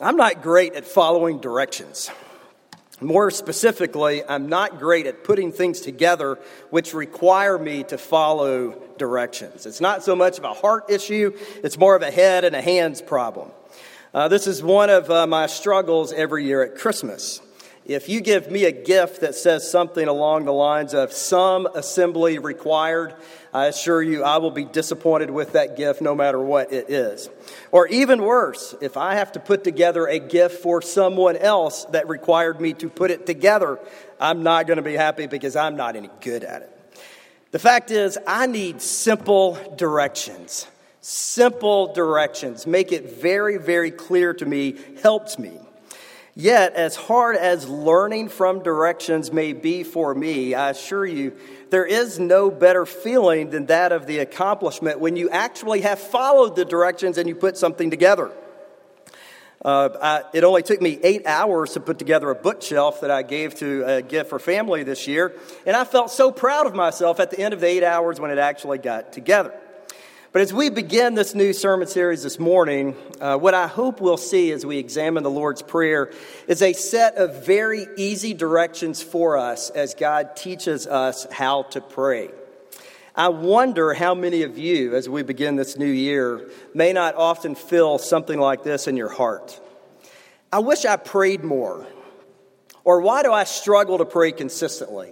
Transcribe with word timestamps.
I'm 0.00 0.16
not 0.16 0.42
great 0.42 0.74
at 0.74 0.86
following 0.86 1.40
directions. 1.40 2.08
More 3.00 3.32
specifically, 3.32 4.22
I'm 4.24 4.48
not 4.48 4.78
great 4.78 5.06
at 5.06 5.24
putting 5.24 5.50
things 5.50 5.80
together 5.80 6.38
which 6.70 6.94
require 6.94 7.58
me 7.58 7.82
to 7.84 7.98
follow 7.98 8.80
directions. 8.96 9.66
It's 9.66 9.80
not 9.80 10.04
so 10.04 10.14
much 10.14 10.38
of 10.38 10.44
a 10.44 10.52
heart 10.52 10.88
issue, 10.88 11.36
it's 11.64 11.76
more 11.76 11.96
of 11.96 12.02
a 12.02 12.12
head 12.12 12.44
and 12.44 12.54
a 12.54 12.62
hands 12.62 13.02
problem. 13.02 13.50
Uh, 14.14 14.28
this 14.28 14.46
is 14.46 14.62
one 14.62 14.88
of 14.88 15.10
uh, 15.10 15.26
my 15.26 15.48
struggles 15.48 16.12
every 16.12 16.44
year 16.44 16.62
at 16.62 16.76
Christmas. 16.76 17.40
If 17.88 18.10
you 18.10 18.20
give 18.20 18.50
me 18.50 18.66
a 18.66 18.70
gift 18.70 19.22
that 19.22 19.34
says 19.34 19.68
something 19.68 20.06
along 20.06 20.44
the 20.44 20.52
lines 20.52 20.92
of 20.92 21.10
some 21.10 21.66
assembly 21.74 22.38
required, 22.38 23.14
I 23.54 23.64
assure 23.64 24.02
you 24.02 24.22
I 24.22 24.36
will 24.36 24.50
be 24.50 24.66
disappointed 24.66 25.30
with 25.30 25.52
that 25.52 25.78
gift 25.78 26.02
no 26.02 26.14
matter 26.14 26.38
what 26.38 26.70
it 26.70 26.90
is. 26.90 27.30
Or 27.72 27.88
even 27.88 28.22
worse, 28.22 28.74
if 28.82 28.98
I 28.98 29.14
have 29.14 29.32
to 29.32 29.40
put 29.40 29.64
together 29.64 30.06
a 30.06 30.18
gift 30.18 30.62
for 30.62 30.82
someone 30.82 31.38
else 31.38 31.86
that 31.86 32.10
required 32.10 32.60
me 32.60 32.74
to 32.74 32.90
put 32.90 33.10
it 33.10 33.24
together, 33.24 33.78
I'm 34.20 34.42
not 34.42 34.66
going 34.66 34.76
to 34.76 34.82
be 34.82 34.92
happy 34.92 35.26
because 35.26 35.56
I'm 35.56 35.76
not 35.76 35.96
any 35.96 36.10
good 36.20 36.44
at 36.44 36.60
it. 36.60 37.00
The 37.52 37.58
fact 37.58 37.90
is, 37.90 38.18
I 38.26 38.48
need 38.48 38.82
simple 38.82 39.56
directions. 39.78 40.66
Simple 41.00 41.94
directions. 41.94 42.66
Make 42.66 42.92
it 42.92 43.18
very, 43.18 43.56
very 43.56 43.90
clear 43.90 44.34
to 44.34 44.44
me 44.44 44.76
helps 45.00 45.38
me. 45.38 45.58
Yet, 46.40 46.74
as 46.74 46.94
hard 46.94 47.34
as 47.34 47.68
learning 47.68 48.28
from 48.28 48.62
directions 48.62 49.32
may 49.32 49.54
be 49.54 49.82
for 49.82 50.14
me, 50.14 50.54
I 50.54 50.70
assure 50.70 51.04
you, 51.04 51.36
there 51.70 51.84
is 51.84 52.20
no 52.20 52.48
better 52.48 52.86
feeling 52.86 53.50
than 53.50 53.66
that 53.66 53.90
of 53.90 54.06
the 54.06 54.20
accomplishment 54.20 55.00
when 55.00 55.16
you 55.16 55.30
actually 55.30 55.80
have 55.80 55.98
followed 55.98 56.54
the 56.54 56.64
directions 56.64 57.18
and 57.18 57.28
you 57.28 57.34
put 57.34 57.56
something 57.56 57.90
together. 57.90 58.30
Uh, 59.64 59.88
I, 60.00 60.22
it 60.32 60.44
only 60.44 60.62
took 60.62 60.80
me 60.80 61.00
eight 61.02 61.26
hours 61.26 61.72
to 61.72 61.80
put 61.80 61.98
together 61.98 62.30
a 62.30 62.36
bookshelf 62.36 63.00
that 63.00 63.10
I 63.10 63.22
gave 63.22 63.56
to 63.56 63.82
a 63.84 64.00
gift 64.00 64.30
for 64.30 64.38
family 64.38 64.84
this 64.84 65.08
year, 65.08 65.34
and 65.66 65.74
I 65.74 65.82
felt 65.82 66.12
so 66.12 66.30
proud 66.30 66.68
of 66.68 66.74
myself 66.76 67.18
at 67.18 67.32
the 67.32 67.40
end 67.40 67.52
of 67.52 67.58
the 67.58 67.66
eight 67.66 67.82
hours 67.82 68.20
when 68.20 68.30
it 68.30 68.38
actually 68.38 68.78
got 68.78 69.12
together. 69.12 69.52
But 70.30 70.42
as 70.42 70.52
we 70.52 70.68
begin 70.68 71.14
this 71.14 71.34
new 71.34 71.54
sermon 71.54 71.88
series 71.88 72.22
this 72.22 72.38
morning, 72.38 72.94
uh, 73.18 73.38
what 73.38 73.54
I 73.54 73.66
hope 73.66 73.98
we'll 73.98 74.18
see 74.18 74.52
as 74.52 74.64
we 74.64 74.76
examine 74.76 75.22
the 75.22 75.30
Lord's 75.30 75.62
Prayer 75.62 76.12
is 76.46 76.60
a 76.60 76.74
set 76.74 77.16
of 77.16 77.46
very 77.46 77.86
easy 77.96 78.34
directions 78.34 79.02
for 79.02 79.38
us 79.38 79.70
as 79.70 79.94
God 79.94 80.36
teaches 80.36 80.86
us 80.86 81.26
how 81.32 81.62
to 81.70 81.80
pray. 81.80 82.28
I 83.16 83.30
wonder 83.30 83.94
how 83.94 84.14
many 84.14 84.42
of 84.42 84.58
you, 84.58 84.94
as 84.94 85.08
we 85.08 85.22
begin 85.22 85.56
this 85.56 85.78
new 85.78 85.86
year, 85.86 86.50
may 86.74 86.92
not 86.92 87.14
often 87.14 87.54
feel 87.54 87.96
something 87.96 88.38
like 88.38 88.62
this 88.62 88.86
in 88.86 88.98
your 88.98 89.08
heart. 89.08 89.58
I 90.52 90.58
wish 90.58 90.84
I 90.84 90.96
prayed 90.96 91.42
more. 91.42 91.86
Or 92.84 93.00
why 93.00 93.22
do 93.22 93.32
I 93.32 93.44
struggle 93.44 93.96
to 93.96 94.04
pray 94.04 94.32
consistently? 94.32 95.10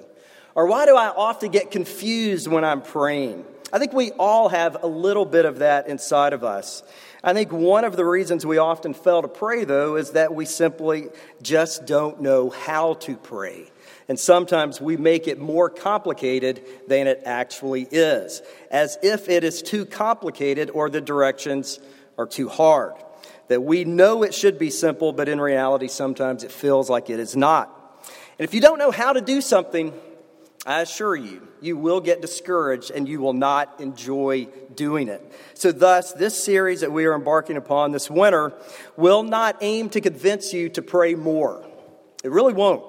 Or 0.54 0.66
why 0.66 0.84
do 0.84 0.94
I 0.94 1.08
often 1.08 1.50
get 1.50 1.70
confused 1.70 2.48
when 2.48 2.66
I'm 2.66 2.82
praying? 2.82 3.46
I 3.76 3.78
think 3.78 3.92
we 3.92 4.10
all 4.12 4.48
have 4.48 4.82
a 4.84 4.86
little 4.86 5.26
bit 5.26 5.44
of 5.44 5.58
that 5.58 5.86
inside 5.86 6.32
of 6.32 6.42
us. 6.42 6.82
I 7.22 7.34
think 7.34 7.52
one 7.52 7.84
of 7.84 7.94
the 7.94 8.06
reasons 8.06 8.46
we 8.46 8.56
often 8.56 8.94
fail 8.94 9.20
to 9.20 9.28
pray, 9.28 9.64
though, 9.64 9.96
is 9.96 10.12
that 10.12 10.34
we 10.34 10.46
simply 10.46 11.08
just 11.42 11.84
don't 11.84 12.22
know 12.22 12.48
how 12.48 12.94
to 12.94 13.18
pray. 13.18 13.70
And 14.08 14.18
sometimes 14.18 14.80
we 14.80 14.96
make 14.96 15.28
it 15.28 15.38
more 15.38 15.68
complicated 15.68 16.64
than 16.88 17.06
it 17.06 17.20
actually 17.26 17.86
is, 17.90 18.40
as 18.70 18.96
if 19.02 19.28
it 19.28 19.44
is 19.44 19.60
too 19.60 19.84
complicated 19.84 20.70
or 20.70 20.88
the 20.88 21.02
directions 21.02 21.78
are 22.16 22.26
too 22.26 22.48
hard. 22.48 22.94
That 23.48 23.62
we 23.62 23.84
know 23.84 24.22
it 24.22 24.32
should 24.32 24.58
be 24.58 24.70
simple, 24.70 25.12
but 25.12 25.28
in 25.28 25.38
reality, 25.38 25.88
sometimes 25.88 26.44
it 26.44 26.50
feels 26.50 26.88
like 26.88 27.10
it 27.10 27.20
is 27.20 27.36
not. 27.36 28.00
And 28.38 28.48
if 28.48 28.54
you 28.54 28.62
don't 28.62 28.78
know 28.78 28.90
how 28.90 29.12
to 29.12 29.20
do 29.20 29.42
something, 29.42 29.92
I 30.64 30.80
assure 30.80 31.14
you, 31.14 31.46
you 31.66 31.76
will 31.76 32.00
get 32.00 32.22
discouraged 32.22 32.90
and 32.90 33.08
you 33.08 33.20
will 33.20 33.32
not 33.32 33.80
enjoy 33.80 34.46
doing 34.74 35.08
it. 35.08 35.20
So, 35.54 35.72
thus, 35.72 36.12
this 36.12 36.42
series 36.42 36.80
that 36.80 36.92
we 36.92 37.04
are 37.04 37.14
embarking 37.14 37.56
upon 37.56 37.92
this 37.92 38.08
winter 38.08 38.54
will 38.96 39.22
not 39.22 39.58
aim 39.60 39.90
to 39.90 40.00
convince 40.00 40.52
you 40.52 40.68
to 40.70 40.82
pray 40.82 41.14
more. 41.14 41.66
It 42.22 42.30
really 42.30 42.54
won't. 42.54 42.84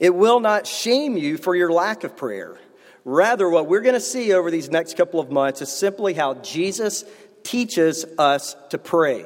It 0.00 0.14
will 0.14 0.40
not 0.40 0.66
shame 0.66 1.16
you 1.16 1.36
for 1.36 1.54
your 1.54 1.70
lack 1.70 2.04
of 2.04 2.16
prayer. 2.16 2.56
Rather, 3.04 3.48
what 3.48 3.68
we're 3.68 3.82
going 3.82 3.94
to 3.94 4.00
see 4.00 4.32
over 4.32 4.50
these 4.50 4.68
next 4.68 4.96
couple 4.96 5.20
of 5.20 5.30
months 5.30 5.62
is 5.62 5.70
simply 5.70 6.12
how 6.12 6.34
Jesus 6.34 7.04
teaches 7.44 8.04
us 8.18 8.56
to 8.70 8.78
pray. 8.78 9.24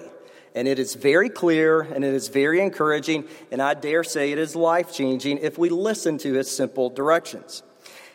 And 0.55 0.69
it 0.69 0.79
is 0.79 0.95
very 0.95 1.31
clear 1.31 1.81
and 1.81 2.05
it 2.05 2.13
is 2.13 2.29
very 2.29 2.61
encouraging, 2.61 3.25
and 3.51 3.63
I 3.63 3.75
dare 3.75 4.05
say 4.05 4.33
it 4.33 4.39
is 4.39 4.55
life 4.57 4.93
changing 4.93 5.39
if 5.39 5.57
we 5.57 5.69
listen 5.69 6.19
to 6.19 6.35
his 6.35 6.51
simple 6.51 6.91
directions. 6.91 7.63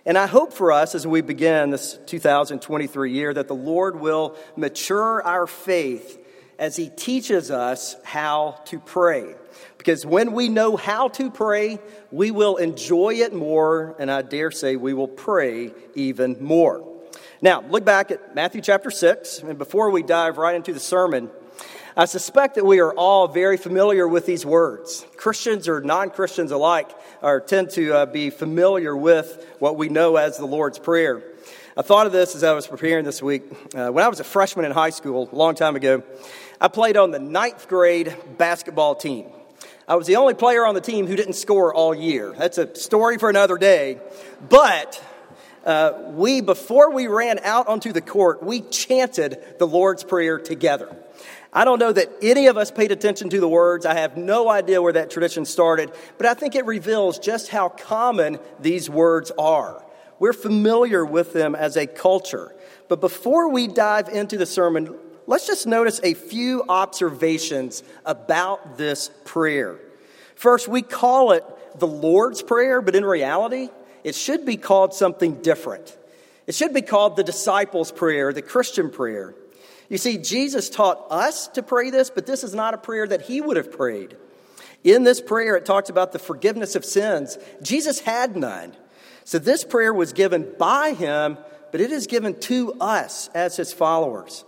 And 0.07 0.19
I 0.19 0.27
hope 0.27 0.53
for 0.53 0.71
us 0.71 0.93
as 0.93 1.07
we 1.07 1.21
begin 1.21 1.71
this 1.71 1.97
2023 2.05 3.11
year 3.11 3.33
that 3.33 3.47
the 3.47 3.55
Lord 3.55 3.99
will 3.99 4.37
mature 4.55 5.23
our 5.23 5.47
faith 5.47 6.23
as 6.59 6.75
He 6.75 6.89
teaches 6.89 7.49
us 7.49 7.95
how 8.03 8.61
to 8.65 8.79
pray. 8.79 9.33
Because 9.79 10.05
when 10.05 10.33
we 10.33 10.47
know 10.47 10.77
how 10.77 11.07
to 11.09 11.31
pray, 11.31 11.79
we 12.11 12.29
will 12.29 12.57
enjoy 12.57 13.15
it 13.15 13.33
more, 13.33 13.95
and 13.97 14.11
I 14.11 14.21
dare 14.21 14.51
say 14.51 14.75
we 14.75 14.93
will 14.93 15.07
pray 15.07 15.73
even 15.95 16.37
more. 16.39 16.87
Now, 17.41 17.61
look 17.61 17.83
back 17.83 18.11
at 18.11 18.35
Matthew 18.35 18.61
chapter 18.61 18.91
6, 18.91 19.39
and 19.39 19.57
before 19.57 19.89
we 19.89 20.03
dive 20.03 20.37
right 20.37 20.55
into 20.55 20.71
the 20.71 20.79
sermon, 20.79 21.31
I 21.97 22.05
suspect 22.05 22.55
that 22.55 22.65
we 22.65 22.79
are 22.79 22.93
all 22.93 23.27
very 23.27 23.57
familiar 23.57 24.07
with 24.07 24.25
these 24.25 24.45
words. 24.45 25.05
Christians 25.15 25.67
or 25.67 25.81
non 25.81 26.09
Christians 26.09 26.51
alike 26.51 26.91
are, 27.25 27.39
tend 27.39 27.71
to 27.71 27.91
uh, 27.91 28.05
be 28.05 28.29
familiar 28.29 28.95
with 28.95 29.43
what 29.57 29.77
we 29.77 29.89
know 29.89 30.15
as 30.15 30.37
the 30.37 30.45
Lord's 30.45 30.77
Prayer. 30.77 31.23
I 31.75 31.81
thought 31.81 32.05
of 32.05 32.11
this 32.11 32.35
as 32.35 32.43
I 32.43 32.53
was 32.53 32.67
preparing 32.67 33.03
this 33.03 33.19
week. 33.19 33.43
Uh, 33.73 33.89
when 33.89 34.05
I 34.05 34.09
was 34.09 34.19
a 34.19 34.23
freshman 34.23 34.63
in 34.63 34.71
high 34.71 34.91
school, 34.91 35.27
a 35.31 35.35
long 35.35 35.55
time 35.55 35.75
ago, 35.75 36.03
I 36.61 36.67
played 36.67 36.97
on 36.97 37.09
the 37.09 37.17
ninth 37.17 37.67
grade 37.67 38.15
basketball 38.37 38.93
team. 38.93 39.25
I 39.87 39.95
was 39.95 40.05
the 40.05 40.17
only 40.17 40.35
player 40.35 40.67
on 40.67 40.75
the 40.75 40.81
team 40.81 41.07
who 41.07 41.15
didn't 41.15 41.33
score 41.33 41.73
all 41.73 41.95
year. 41.95 42.31
That's 42.37 42.59
a 42.59 42.75
story 42.75 43.17
for 43.17 43.27
another 43.27 43.57
day. 43.57 43.99
But 44.47 45.03
uh, 45.65 45.93
we, 46.09 46.41
before 46.41 46.91
we 46.91 47.07
ran 47.07 47.39
out 47.39 47.67
onto 47.67 47.91
the 47.91 48.01
court, 48.01 48.43
we 48.43 48.61
chanted 48.61 49.43
the 49.57 49.65
Lord's 49.65 50.03
Prayer 50.03 50.37
together. 50.37 50.95
I 51.55 51.63
don't 51.63 51.79
know 51.79 51.93
that 51.93 52.11
any 52.21 52.47
of 52.47 52.57
us 52.57 52.69
paid 52.69 52.91
attention 52.91 53.29
to 53.29 53.39
the 53.39 53.47
words. 53.47 53.85
I 53.85 53.93
have 53.95 54.17
no 54.17 54.49
idea 54.49 54.81
where 54.81 54.91
that 54.91 55.09
tradition 55.09 55.45
started, 55.45 55.89
but 56.17 56.27
I 56.27 56.33
think 56.33 56.53
it 56.53 56.65
reveals 56.65 57.17
just 57.17 57.47
how 57.47 57.69
common 57.69 58.39
these 58.59 58.89
words 58.89 59.31
are. 59.39 59.81
We're 60.19 60.33
familiar 60.33 61.05
with 61.05 61.31
them 61.31 61.55
as 61.55 61.77
a 61.77 61.87
culture. 61.87 62.53
But 62.89 62.99
before 62.99 63.49
we 63.49 63.67
dive 63.67 64.09
into 64.09 64.37
the 64.37 64.45
sermon, 64.45 64.97
let's 65.27 65.47
just 65.47 65.65
notice 65.65 66.01
a 66.03 66.13
few 66.13 66.65
observations 66.67 67.83
about 68.05 68.77
this 68.77 69.09
prayer. 69.23 69.79
First, 70.35 70.67
we 70.67 70.81
call 70.81 71.31
it 71.31 71.45
the 71.79 71.87
Lord's 71.87 72.41
Prayer, 72.41 72.81
but 72.81 72.95
in 72.95 73.05
reality, 73.05 73.69
it 74.03 74.13
should 74.13 74.45
be 74.45 74.57
called 74.57 74.93
something 74.93 75.41
different. 75.41 75.97
It 76.47 76.53
should 76.53 76.73
be 76.73 76.81
called 76.81 77.15
the 77.15 77.23
disciples' 77.23 77.93
prayer, 77.93 78.33
the 78.33 78.41
Christian 78.41 78.89
prayer. 78.89 79.35
You 79.89 79.97
see, 79.97 80.17
Jesus 80.17 80.69
taught 80.69 81.05
us 81.09 81.47
to 81.49 81.63
pray 81.63 81.89
this, 81.89 82.09
but 82.09 82.25
this 82.25 82.43
is 82.43 82.55
not 82.55 82.73
a 82.73 82.77
prayer 82.77 83.07
that 83.07 83.23
he 83.23 83.41
would 83.41 83.57
have 83.57 83.71
prayed. 83.71 84.17
In 84.83 85.03
this 85.03 85.21
prayer, 85.21 85.55
it 85.55 85.65
talks 85.65 85.89
about 85.89 86.11
the 86.11 86.19
forgiveness 86.19 86.75
of 86.75 86.85
sins. 86.85 87.37
Jesus 87.61 87.99
had 87.99 88.35
none. 88.35 88.75
So 89.23 89.39
this 89.39 89.63
prayer 89.63 89.93
was 89.93 90.13
given 90.13 90.53
by 90.57 90.93
him, 90.93 91.37
but 91.71 91.81
it 91.81 91.91
is 91.91 92.07
given 92.07 92.39
to 92.41 92.73
us 92.79 93.29
as 93.29 93.57
his 93.57 93.73
followers. 93.73 94.45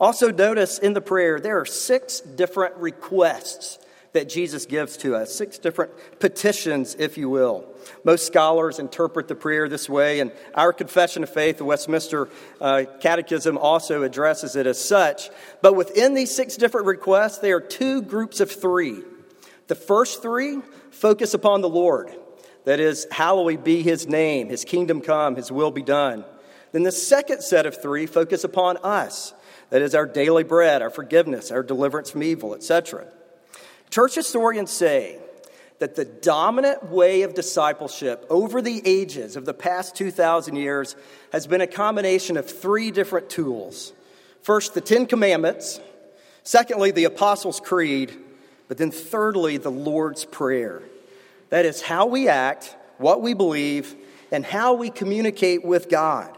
Also, 0.00 0.32
notice 0.32 0.78
in 0.78 0.94
the 0.94 1.00
prayer, 1.00 1.38
there 1.38 1.60
are 1.60 1.66
six 1.66 2.20
different 2.20 2.76
requests 2.76 3.78
that 4.12 4.28
Jesus 4.28 4.66
gives 4.66 4.96
to 4.98 5.16
us, 5.16 5.34
six 5.34 5.58
different 5.58 5.92
petitions, 6.18 6.94
if 6.98 7.16
you 7.16 7.30
will. 7.30 7.64
Most 8.04 8.26
scholars 8.26 8.78
interpret 8.78 9.26
the 9.26 9.34
prayer 9.34 9.68
this 9.68 9.88
way, 9.88 10.20
and 10.20 10.32
our 10.54 10.72
Confession 10.72 11.22
of 11.22 11.30
Faith, 11.30 11.58
the 11.58 11.64
Westminster 11.64 12.28
uh, 12.60 12.84
Catechism, 13.00 13.56
also 13.56 14.02
addresses 14.02 14.54
it 14.54 14.66
as 14.66 14.82
such. 14.82 15.30
But 15.62 15.76
within 15.76 16.14
these 16.14 16.34
six 16.34 16.56
different 16.56 16.86
requests, 16.86 17.38
there 17.38 17.56
are 17.56 17.60
two 17.60 18.02
groups 18.02 18.40
of 18.40 18.50
three. 18.50 19.02
The 19.68 19.74
first 19.74 20.20
three 20.20 20.58
focus 20.90 21.32
upon 21.32 21.62
the 21.62 21.68
Lord. 21.68 22.12
That 22.64 22.78
is, 22.78 23.06
hallowed 23.10 23.64
be 23.64 23.82
his 23.82 24.06
name, 24.06 24.48
his 24.48 24.64
kingdom 24.64 25.00
come, 25.00 25.36
his 25.36 25.50
will 25.50 25.72
be 25.72 25.82
done. 25.82 26.24
Then 26.70 26.84
the 26.84 26.92
second 26.92 27.42
set 27.42 27.66
of 27.66 27.80
three 27.80 28.06
focus 28.06 28.44
upon 28.44 28.76
us. 28.78 29.34
That 29.70 29.82
is 29.82 29.94
our 29.94 30.06
daily 30.06 30.44
bread, 30.44 30.82
our 30.82 30.90
forgiveness, 30.90 31.50
our 31.50 31.62
deliverance 31.62 32.10
from 32.10 32.22
evil, 32.22 32.54
etc. 32.54 33.06
Church 33.92 34.14
historians 34.14 34.70
say 34.70 35.18
that 35.78 35.96
the 35.96 36.06
dominant 36.06 36.88
way 36.88 37.22
of 37.22 37.34
discipleship 37.34 38.24
over 38.30 38.62
the 38.62 38.80
ages 38.86 39.36
of 39.36 39.44
the 39.44 39.52
past 39.52 39.94
2,000 39.96 40.56
years 40.56 40.96
has 41.30 41.46
been 41.46 41.60
a 41.60 41.66
combination 41.66 42.38
of 42.38 42.50
three 42.50 42.90
different 42.90 43.28
tools. 43.28 43.92
First, 44.40 44.72
the 44.72 44.80
Ten 44.80 45.04
Commandments. 45.04 45.78
Secondly, 46.42 46.90
the 46.90 47.04
Apostles' 47.04 47.60
Creed. 47.60 48.16
But 48.66 48.78
then, 48.78 48.90
thirdly, 48.90 49.58
the 49.58 49.70
Lord's 49.70 50.24
Prayer. 50.24 50.80
That 51.50 51.66
is 51.66 51.82
how 51.82 52.06
we 52.06 52.28
act, 52.28 52.74
what 52.96 53.20
we 53.20 53.34
believe, 53.34 53.94
and 54.30 54.42
how 54.42 54.72
we 54.72 54.88
communicate 54.88 55.66
with 55.66 55.90
God. 55.90 56.34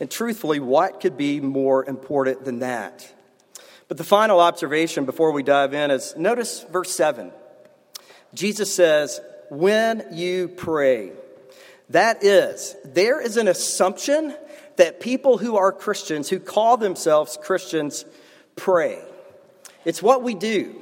And 0.00 0.10
truthfully, 0.10 0.60
what 0.60 1.00
could 1.00 1.16
be 1.16 1.40
more 1.40 1.82
important 1.82 2.44
than 2.44 2.58
that? 2.58 3.10
But 3.90 3.96
the 3.96 4.04
final 4.04 4.38
observation 4.38 5.04
before 5.04 5.32
we 5.32 5.42
dive 5.42 5.74
in 5.74 5.90
is 5.90 6.14
notice 6.16 6.64
verse 6.70 6.92
7. 6.92 7.32
Jesus 8.32 8.72
says, 8.72 9.20
When 9.48 10.06
you 10.12 10.46
pray. 10.46 11.10
That 11.88 12.22
is, 12.22 12.76
there 12.84 13.20
is 13.20 13.36
an 13.36 13.48
assumption 13.48 14.32
that 14.76 15.00
people 15.00 15.38
who 15.38 15.56
are 15.56 15.72
Christians, 15.72 16.28
who 16.28 16.38
call 16.38 16.76
themselves 16.76 17.36
Christians, 17.42 18.04
pray. 18.54 19.02
It's 19.84 20.00
what 20.00 20.22
we 20.22 20.36
do. 20.36 20.80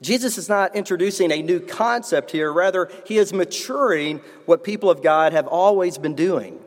Jesus 0.00 0.38
is 0.38 0.48
not 0.48 0.74
introducing 0.74 1.32
a 1.32 1.42
new 1.42 1.60
concept 1.60 2.30
here, 2.30 2.50
rather, 2.50 2.90
he 3.04 3.18
is 3.18 3.34
maturing 3.34 4.22
what 4.46 4.64
people 4.64 4.88
of 4.88 5.02
God 5.02 5.34
have 5.34 5.46
always 5.46 5.98
been 5.98 6.14
doing. 6.14 6.58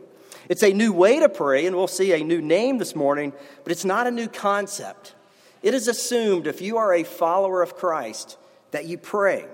It's 0.49 0.61
a 0.61 0.71
new 0.71 0.93
way 0.93 1.19
to 1.19 1.29
pray, 1.29 1.65
and 1.65 1.75
we'll 1.75 1.87
see 1.87 2.13
a 2.13 2.23
new 2.23 2.43
name 2.43 2.77
this 2.77 2.95
morning, 2.95 3.33
but 3.63 3.71
it's 3.71 3.85
not 3.85 4.05
a 4.05 4.11
new 4.11 4.27
concept. 4.27 5.15
It 5.61 5.73
is 5.73 5.87
assumed 5.87 6.47
if 6.47 6.61
you 6.61 6.77
are 6.77 6.93
a 6.93 7.03
follower 7.03 7.61
of 7.61 7.75
Christ 7.75 8.37
that 8.71 8.85
you 8.85 8.97
pray. 8.97 9.45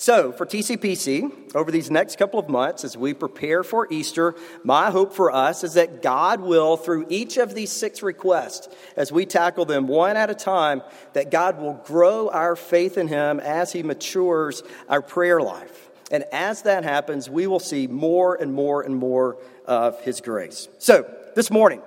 So, 0.00 0.30
for 0.30 0.46
TCPC, 0.46 1.56
over 1.56 1.72
these 1.72 1.90
next 1.90 2.18
couple 2.18 2.38
of 2.38 2.48
months, 2.48 2.84
as 2.84 2.96
we 2.96 3.14
prepare 3.14 3.64
for 3.64 3.88
Easter, 3.90 4.36
my 4.62 4.92
hope 4.92 5.12
for 5.12 5.32
us 5.32 5.64
is 5.64 5.74
that 5.74 6.02
God 6.02 6.40
will, 6.40 6.76
through 6.76 7.06
each 7.08 7.36
of 7.36 7.52
these 7.52 7.72
six 7.72 8.00
requests, 8.00 8.68
as 8.96 9.10
we 9.10 9.26
tackle 9.26 9.64
them 9.64 9.88
one 9.88 10.16
at 10.16 10.30
a 10.30 10.36
time, 10.36 10.82
that 11.14 11.32
God 11.32 11.58
will 11.58 11.74
grow 11.84 12.28
our 12.28 12.54
faith 12.54 12.96
in 12.96 13.08
Him 13.08 13.40
as 13.40 13.72
He 13.72 13.82
matures 13.82 14.62
our 14.88 15.02
prayer 15.02 15.40
life. 15.40 15.90
And 16.12 16.22
as 16.30 16.62
that 16.62 16.84
happens, 16.84 17.28
we 17.28 17.48
will 17.48 17.58
see 17.58 17.88
more 17.88 18.36
and 18.36 18.54
more 18.54 18.82
and 18.82 18.94
more 18.94 19.36
of 19.66 20.00
His 20.02 20.20
grace. 20.20 20.68
So, 20.78 21.12
this 21.34 21.50
morning, 21.50 21.82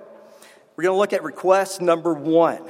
we're 0.76 0.84
going 0.84 0.94
to 0.94 0.98
look 0.98 1.14
at 1.14 1.22
request 1.22 1.80
number 1.80 2.12
one 2.12 2.62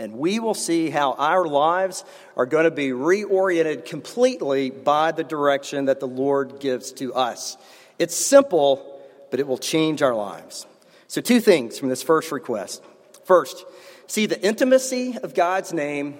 and 0.00 0.14
we 0.14 0.38
will 0.40 0.54
see 0.54 0.88
how 0.88 1.12
our 1.12 1.44
lives 1.44 2.06
are 2.34 2.46
going 2.46 2.64
to 2.64 2.70
be 2.70 2.88
reoriented 2.88 3.84
completely 3.84 4.70
by 4.70 5.12
the 5.12 5.22
direction 5.22 5.84
that 5.84 6.00
the 6.00 6.08
Lord 6.08 6.58
gives 6.58 6.90
to 6.92 7.12
us. 7.12 7.58
It's 7.98 8.16
simple, 8.16 8.98
but 9.30 9.40
it 9.40 9.46
will 9.46 9.58
change 9.58 10.00
our 10.00 10.14
lives. 10.14 10.66
So, 11.06 11.20
two 11.20 11.38
things 11.38 11.78
from 11.78 11.90
this 11.90 12.02
first 12.02 12.32
request. 12.32 12.82
First, 13.24 13.66
see 14.06 14.24
the 14.24 14.40
intimacy 14.40 15.18
of 15.22 15.34
God's 15.34 15.74
name, 15.74 16.18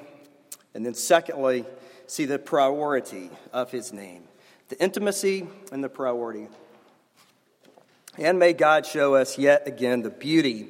and 0.74 0.84
then 0.84 0.94
secondly, 0.94 1.64
see 2.06 2.26
the 2.26 2.38
priority 2.38 3.30
of 3.50 3.70
his 3.70 3.94
name. 3.94 4.24
The 4.68 4.78
intimacy 4.78 5.46
and 5.72 5.82
the 5.82 5.88
priority. 5.88 6.48
And 8.18 8.38
may 8.38 8.52
God 8.52 8.84
show 8.84 9.14
us 9.14 9.38
yet 9.38 9.66
again 9.66 10.02
the 10.02 10.10
beauty 10.10 10.68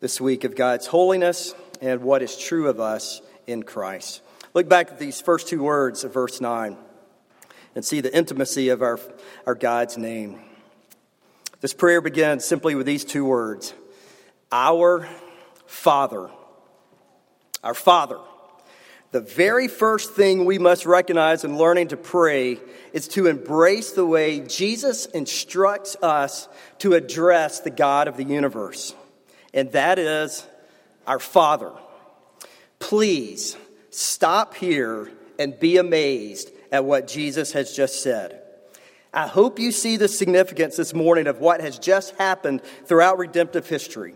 this 0.00 0.20
week 0.20 0.42
of 0.42 0.56
God's 0.56 0.88
holiness 0.88 1.54
and 1.84 2.00
what 2.00 2.22
is 2.22 2.34
true 2.38 2.68
of 2.68 2.80
us 2.80 3.20
in 3.46 3.62
Christ. 3.62 4.22
Look 4.54 4.70
back 4.70 4.90
at 4.90 4.98
these 4.98 5.20
first 5.20 5.48
two 5.48 5.62
words 5.62 6.02
of 6.02 6.14
verse 6.14 6.40
9 6.40 6.78
and 7.74 7.84
see 7.84 8.00
the 8.00 8.16
intimacy 8.16 8.70
of 8.70 8.80
our, 8.80 8.98
our 9.46 9.54
God's 9.54 9.98
name. 9.98 10.40
This 11.60 11.74
prayer 11.74 12.00
begins 12.00 12.44
simply 12.44 12.74
with 12.74 12.86
these 12.86 13.04
two 13.04 13.26
words 13.26 13.74
Our 14.50 15.06
Father. 15.66 16.30
Our 17.62 17.74
Father. 17.74 18.18
The 19.10 19.20
very 19.20 19.68
first 19.68 20.12
thing 20.12 20.46
we 20.46 20.58
must 20.58 20.86
recognize 20.86 21.44
in 21.44 21.58
learning 21.58 21.88
to 21.88 21.98
pray 21.98 22.60
is 22.94 23.08
to 23.08 23.26
embrace 23.26 23.92
the 23.92 24.06
way 24.06 24.40
Jesus 24.40 25.04
instructs 25.04 25.96
us 26.02 26.48
to 26.78 26.94
address 26.94 27.60
the 27.60 27.70
God 27.70 28.08
of 28.08 28.16
the 28.16 28.24
universe, 28.24 28.94
and 29.52 29.70
that 29.72 29.98
is 29.98 30.46
our 31.06 31.18
Father. 31.18 31.72
Please 32.78 33.56
stop 33.90 34.54
here 34.54 35.10
and 35.38 35.58
be 35.58 35.76
amazed 35.76 36.50
at 36.70 36.84
what 36.84 37.06
Jesus 37.06 37.52
has 37.52 37.74
just 37.74 38.02
said. 38.02 38.40
I 39.12 39.28
hope 39.28 39.58
you 39.60 39.70
see 39.70 39.96
the 39.96 40.08
significance 40.08 40.76
this 40.76 40.92
morning 40.92 41.28
of 41.28 41.38
what 41.38 41.60
has 41.60 41.78
just 41.78 42.16
happened 42.16 42.62
throughout 42.84 43.18
redemptive 43.18 43.68
history. 43.68 44.14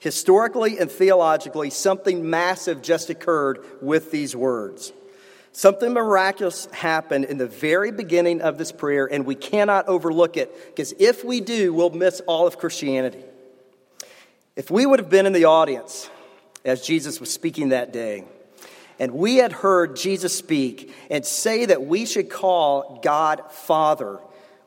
Historically 0.00 0.78
and 0.78 0.90
theologically, 0.90 1.70
something 1.70 2.28
massive 2.28 2.82
just 2.82 3.08
occurred 3.08 3.64
with 3.80 4.10
these 4.10 4.34
words. 4.34 4.92
Something 5.52 5.92
miraculous 5.92 6.66
happened 6.72 7.26
in 7.26 7.38
the 7.38 7.46
very 7.46 7.92
beginning 7.92 8.40
of 8.40 8.58
this 8.58 8.72
prayer, 8.72 9.06
and 9.06 9.24
we 9.24 9.36
cannot 9.36 9.86
overlook 9.86 10.36
it 10.36 10.52
because 10.74 10.92
if 10.98 11.24
we 11.24 11.40
do, 11.40 11.72
we'll 11.72 11.90
miss 11.90 12.20
all 12.26 12.46
of 12.46 12.58
Christianity. 12.58 13.22
If 14.56 14.70
we 14.70 14.86
would 14.86 14.98
have 14.98 15.10
been 15.10 15.26
in 15.26 15.32
the 15.32 15.44
audience 15.44 16.10
as 16.64 16.86
Jesus 16.86 17.20
was 17.20 17.32
speaking 17.32 17.70
that 17.70 17.92
day. 17.92 18.24
And 18.98 19.12
we 19.12 19.36
had 19.36 19.52
heard 19.52 19.96
Jesus 19.96 20.36
speak 20.36 20.94
and 21.10 21.24
say 21.24 21.66
that 21.66 21.84
we 21.84 22.06
should 22.06 22.30
call 22.30 23.00
God 23.02 23.42
Father. 23.50 24.20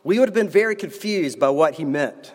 We 0.04 0.20
would 0.20 0.28
have 0.28 0.36
been 0.36 0.50
very 0.50 0.76
confused 0.76 1.40
by 1.40 1.50
what 1.50 1.76
he 1.76 1.86
meant. 1.86 2.34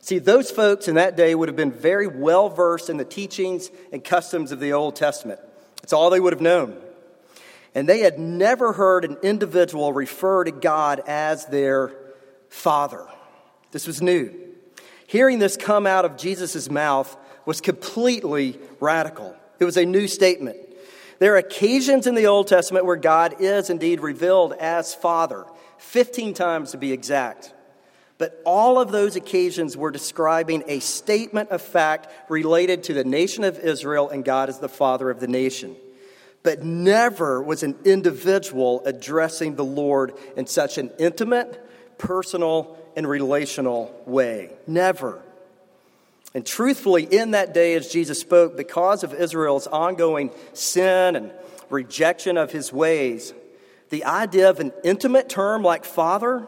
See, 0.00 0.18
those 0.18 0.50
folks 0.50 0.88
in 0.88 0.96
that 0.96 1.16
day 1.16 1.34
would 1.34 1.48
have 1.48 1.56
been 1.56 1.70
very 1.70 2.08
well 2.08 2.48
versed 2.48 2.90
in 2.90 2.96
the 2.96 3.04
teachings 3.04 3.70
and 3.92 4.02
customs 4.02 4.50
of 4.50 4.58
the 4.58 4.72
Old 4.72 4.96
Testament. 4.96 5.38
It's 5.84 5.92
all 5.92 6.10
they 6.10 6.18
would 6.18 6.32
have 6.32 6.42
known. 6.42 6.76
And 7.74 7.88
they 7.88 8.00
had 8.00 8.18
never 8.18 8.72
heard 8.72 9.04
an 9.04 9.16
individual 9.22 9.92
refer 9.92 10.44
to 10.44 10.50
God 10.50 11.02
as 11.06 11.46
their 11.46 11.92
Father. 12.48 13.06
This 13.70 13.86
was 13.86 14.02
new. 14.02 14.32
Hearing 15.06 15.38
this 15.38 15.56
come 15.56 15.86
out 15.86 16.04
of 16.04 16.16
Jesus' 16.16 16.68
mouth 16.68 17.16
was 17.44 17.60
completely 17.60 18.58
radical. 18.80 19.34
It 19.58 19.64
was 19.64 19.76
a 19.76 19.84
new 19.84 20.08
statement. 20.08 20.58
There 21.18 21.34
are 21.34 21.38
occasions 21.38 22.06
in 22.06 22.14
the 22.14 22.26
Old 22.26 22.48
Testament 22.48 22.84
where 22.84 22.96
God 22.96 23.36
is 23.40 23.70
indeed 23.70 24.00
revealed 24.00 24.54
as 24.54 24.94
Father, 24.94 25.44
15 25.78 26.34
times 26.34 26.72
to 26.72 26.78
be 26.78 26.92
exact. 26.92 27.52
But 28.18 28.40
all 28.44 28.80
of 28.80 28.92
those 28.92 29.16
occasions 29.16 29.76
were 29.76 29.90
describing 29.90 30.64
a 30.66 30.80
statement 30.80 31.50
of 31.50 31.62
fact 31.62 32.08
related 32.28 32.84
to 32.84 32.94
the 32.94 33.04
nation 33.04 33.44
of 33.44 33.58
Israel 33.58 34.10
and 34.10 34.24
God 34.24 34.48
as 34.48 34.58
the 34.58 34.68
Father 34.68 35.10
of 35.10 35.20
the 35.20 35.28
nation. 35.28 35.76
But 36.42 36.62
never 36.62 37.42
was 37.42 37.62
an 37.62 37.76
individual 37.84 38.82
addressing 38.84 39.54
the 39.54 39.64
Lord 39.64 40.14
in 40.36 40.46
such 40.46 40.78
an 40.78 40.90
intimate, 40.98 41.64
personal, 41.98 42.76
and 42.96 43.08
relational 43.08 43.94
way. 44.06 44.50
Never. 44.66 45.22
And 46.34 46.46
truthfully, 46.46 47.04
in 47.04 47.32
that 47.32 47.52
day, 47.52 47.74
as 47.74 47.88
Jesus 47.88 48.20
spoke, 48.20 48.56
because 48.56 49.04
of 49.04 49.12
Israel's 49.12 49.66
ongoing 49.66 50.30
sin 50.54 51.16
and 51.16 51.30
rejection 51.68 52.36
of 52.36 52.50
his 52.50 52.72
ways, 52.72 53.34
the 53.90 54.04
idea 54.04 54.48
of 54.48 54.58
an 54.58 54.72
intimate 54.82 55.28
term 55.28 55.62
like 55.62 55.84
father 55.84 56.46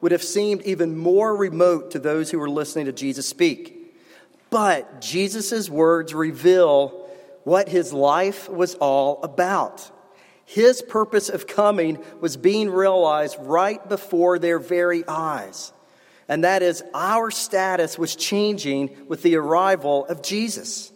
would 0.00 0.12
have 0.12 0.22
seemed 0.22 0.62
even 0.62 0.96
more 0.96 1.36
remote 1.36 1.90
to 1.90 1.98
those 1.98 2.30
who 2.30 2.38
were 2.38 2.48
listening 2.48 2.86
to 2.86 2.92
Jesus 2.92 3.26
speak. 3.26 3.94
But 4.48 5.00
Jesus' 5.00 5.68
words 5.68 6.14
reveal 6.14 7.06
what 7.44 7.68
his 7.68 7.92
life 7.92 8.48
was 8.48 8.74
all 8.76 9.22
about. 9.22 9.90
His 10.46 10.80
purpose 10.80 11.28
of 11.28 11.46
coming 11.46 12.02
was 12.20 12.36
being 12.36 12.70
realized 12.70 13.36
right 13.40 13.86
before 13.88 14.38
their 14.38 14.58
very 14.58 15.04
eyes 15.06 15.72
and 16.28 16.44
that 16.44 16.62
is 16.62 16.82
our 16.94 17.30
status 17.30 17.98
was 17.98 18.16
changing 18.16 18.90
with 19.08 19.22
the 19.22 19.36
arrival 19.36 20.06
of 20.06 20.22
Jesus. 20.22 20.92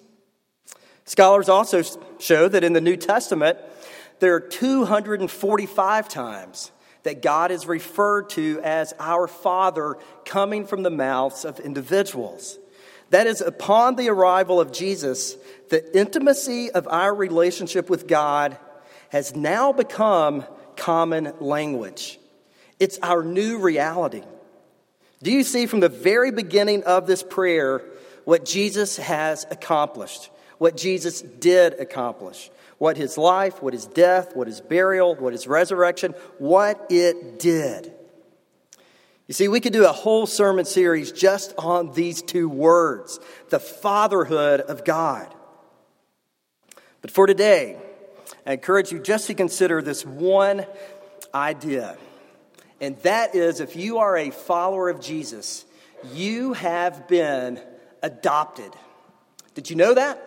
Scholars 1.05 1.49
also 1.49 1.83
show 2.19 2.49
that 2.49 2.65
in 2.65 2.73
the 2.73 2.81
New 2.81 2.97
Testament, 2.97 3.59
there 4.21 4.35
are 4.35 4.41
245 4.41 6.09
times 6.09 6.73
that 7.03 7.23
God 7.23 7.51
is 7.51 7.67
referred 7.67 8.31
to 8.31 8.61
as 8.63 8.93
our 8.99 9.27
Father 9.27 9.97
coming 10.25 10.67
from 10.67 10.83
the 10.83 10.91
mouths 10.91 11.45
of 11.45 11.59
individuals. 11.61 12.59
That 13.11 13.27
is, 13.27 13.41
upon 13.41 13.97
the 13.97 14.09
arrival 14.09 14.61
of 14.61 14.73
Jesus, 14.73 15.37
the 15.69 15.99
intimacy 15.99 16.71
of 16.71 16.87
our 16.87 17.15
relationship 17.15 17.91
with 17.91 18.07
God 18.07 18.57
has 19.09 19.35
now 19.35 19.73
become 19.73 20.45
common 20.77 21.33
language. 21.41 22.21
It's 22.79 22.99
our 23.03 23.25
new 23.25 23.59
reality. 23.59 24.23
Do 25.23 25.31
you 25.31 25.45
see 25.45 25.67
from 25.67 25.81
the 25.81 25.89
very 25.89 26.31
beginning 26.31 26.85
of 26.85 27.07
this 27.07 27.23
prayer 27.23 27.83
what 28.25 28.45
Jesus 28.45 28.97
has 28.97 29.47
accomplished? 29.51 30.31
What 30.59 30.77
Jesus 30.77 31.21
did 31.21 31.75
accomplish? 31.79 32.51
What 32.79 32.97
his 32.97 33.19
life, 33.19 33.63
what 33.63 33.75
his 33.75 33.87
death, 33.87 34.35
what 34.35 34.47
his 34.47 34.61
burial, 34.61 35.15
what 35.15 35.33
his 35.35 35.47
resurrection, 35.47 36.15
what 36.39 36.87
it 36.89 37.39
did. 37.39 37.93
You 39.29 39.35
see, 39.35 39.49
we 39.49 39.61
could 39.61 39.75
do 39.75 39.85
a 39.87 39.93
whole 39.93 40.27
sermon 40.27 40.65
series 40.65 41.13
just 41.13 41.55
on 41.57 41.93
these 41.93 42.23
two 42.23 42.49
words 42.49 43.21
the 43.51 43.61
fatherhood 43.61 44.61
of 44.61 44.85
God. 44.85 45.33
But 47.03 47.11
for 47.11 47.27
today, 47.27 47.79
I 48.47 48.55
encourage 48.55 48.91
you 48.91 48.99
just 48.99 49.27
to 49.27 49.35
consider 49.35 49.83
this 49.83 50.05
one 50.05 50.67
idea. 51.35 51.97
And 52.81 52.97
that 52.99 53.35
is 53.35 53.61
if 53.61 53.77
you 53.77 53.99
are 53.99 54.17
a 54.17 54.31
follower 54.31 54.89
of 54.89 55.01
Jesus, 55.01 55.65
you 56.13 56.55
have 56.55 57.07
been 57.09 57.61
adopted. 58.03 58.73
Did 59.55 59.69
you 59.69 59.77
know 59.77 59.95
that? 59.95 60.19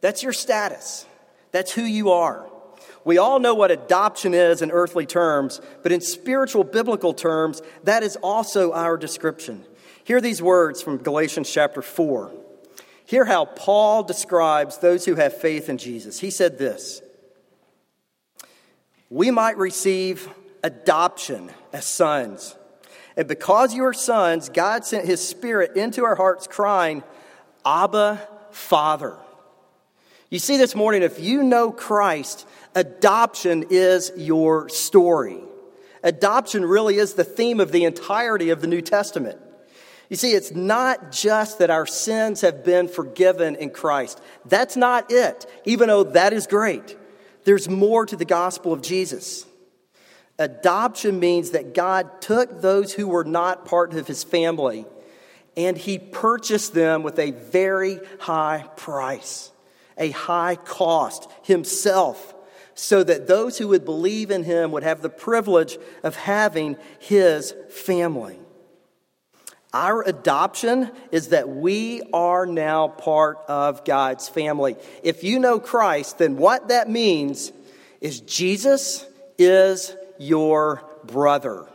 That's 0.00 0.22
your 0.22 0.34
status, 0.34 1.06
that's 1.50 1.72
who 1.72 1.82
you 1.82 2.10
are. 2.10 2.46
We 3.06 3.18
all 3.18 3.38
know 3.38 3.54
what 3.54 3.70
adoption 3.70 4.32
is 4.32 4.62
in 4.62 4.70
earthly 4.70 5.04
terms, 5.04 5.60
but 5.82 5.92
in 5.92 6.00
spiritual 6.00 6.64
biblical 6.64 7.12
terms, 7.12 7.60
that 7.84 8.02
is 8.02 8.16
also 8.16 8.72
our 8.72 8.96
description. 8.96 9.64
Hear 10.04 10.20
these 10.20 10.40
words 10.40 10.82
from 10.82 10.98
Galatians 10.98 11.50
chapter 11.50 11.82
4. 11.82 12.32
Hear 13.06 13.26
how 13.26 13.44
Paul 13.44 14.02
describes 14.02 14.78
those 14.78 15.04
who 15.04 15.16
have 15.16 15.36
faith 15.36 15.68
in 15.68 15.76
Jesus. 15.76 16.20
He 16.20 16.30
said 16.30 16.58
this 16.58 17.02
We 19.10 19.30
might 19.30 19.58
receive 19.58 20.28
adoption 20.64 21.52
as 21.72 21.84
sons. 21.84 22.56
And 23.16 23.28
because 23.28 23.74
you 23.74 23.84
are 23.84 23.92
sons, 23.92 24.48
God 24.48 24.84
sent 24.84 25.06
his 25.06 25.26
spirit 25.26 25.76
into 25.76 26.04
our 26.04 26.16
hearts, 26.16 26.48
crying, 26.48 27.04
Abba, 27.64 28.26
Father. 28.50 29.16
You 30.30 30.40
see, 30.40 30.56
this 30.56 30.74
morning, 30.74 31.02
if 31.02 31.20
you 31.20 31.44
know 31.44 31.70
Christ, 31.70 32.48
adoption 32.74 33.66
is 33.70 34.10
your 34.16 34.68
story. 34.68 35.38
Adoption 36.02 36.64
really 36.64 36.96
is 36.96 37.14
the 37.14 37.24
theme 37.24 37.60
of 37.60 37.70
the 37.70 37.84
entirety 37.84 38.50
of 38.50 38.60
the 38.60 38.66
New 38.66 38.80
Testament. 38.80 39.38
You 40.08 40.16
see, 40.16 40.32
it's 40.32 40.52
not 40.52 41.12
just 41.12 41.60
that 41.60 41.70
our 41.70 41.86
sins 41.86 42.40
have 42.40 42.64
been 42.64 42.88
forgiven 42.88 43.54
in 43.56 43.70
Christ. 43.70 44.20
That's 44.44 44.76
not 44.76 45.12
it, 45.12 45.46
even 45.64 45.88
though 45.88 46.04
that 46.04 46.32
is 46.32 46.46
great. 46.46 46.96
There's 47.44 47.68
more 47.68 48.06
to 48.06 48.16
the 48.16 48.24
gospel 48.24 48.72
of 48.72 48.82
Jesus. 48.82 49.46
Adoption 50.38 51.20
means 51.20 51.50
that 51.50 51.74
God 51.74 52.20
took 52.20 52.60
those 52.60 52.92
who 52.92 53.06
were 53.06 53.24
not 53.24 53.66
part 53.66 53.94
of 53.94 54.06
his 54.06 54.24
family 54.24 54.84
and 55.56 55.76
he 55.76 55.98
purchased 55.98 56.74
them 56.74 57.02
with 57.04 57.18
a 57.18 57.30
very 57.30 58.00
high 58.18 58.64
price, 58.76 59.52
a 59.96 60.10
high 60.10 60.56
cost 60.56 61.30
himself, 61.42 62.34
so 62.74 63.04
that 63.04 63.28
those 63.28 63.58
who 63.58 63.68
would 63.68 63.84
believe 63.84 64.32
in 64.32 64.42
him 64.42 64.72
would 64.72 64.82
have 64.82 65.00
the 65.00 65.08
privilege 65.08 65.78
of 66.02 66.16
having 66.16 66.76
his 66.98 67.54
family. 67.70 68.36
Our 69.72 70.02
adoption 70.02 70.90
is 71.12 71.28
that 71.28 71.48
we 71.48 72.02
are 72.12 72.46
now 72.46 72.88
part 72.88 73.38
of 73.48 73.84
God's 73.84 74.28
family. 74.28 74.76
If 75.04 75.22
you 75.22 75.38
know 75.38 75.60
Christ, 75.60 76.18
then 76.18 76.36
what 76.36 76.68
that 76.68 76.90
means 76.90 77.52
is 78.00 78.20
Jesus 78.20 79.06
is 79.38 79.94
your 80.18 80.82
brother. 81.04 81.66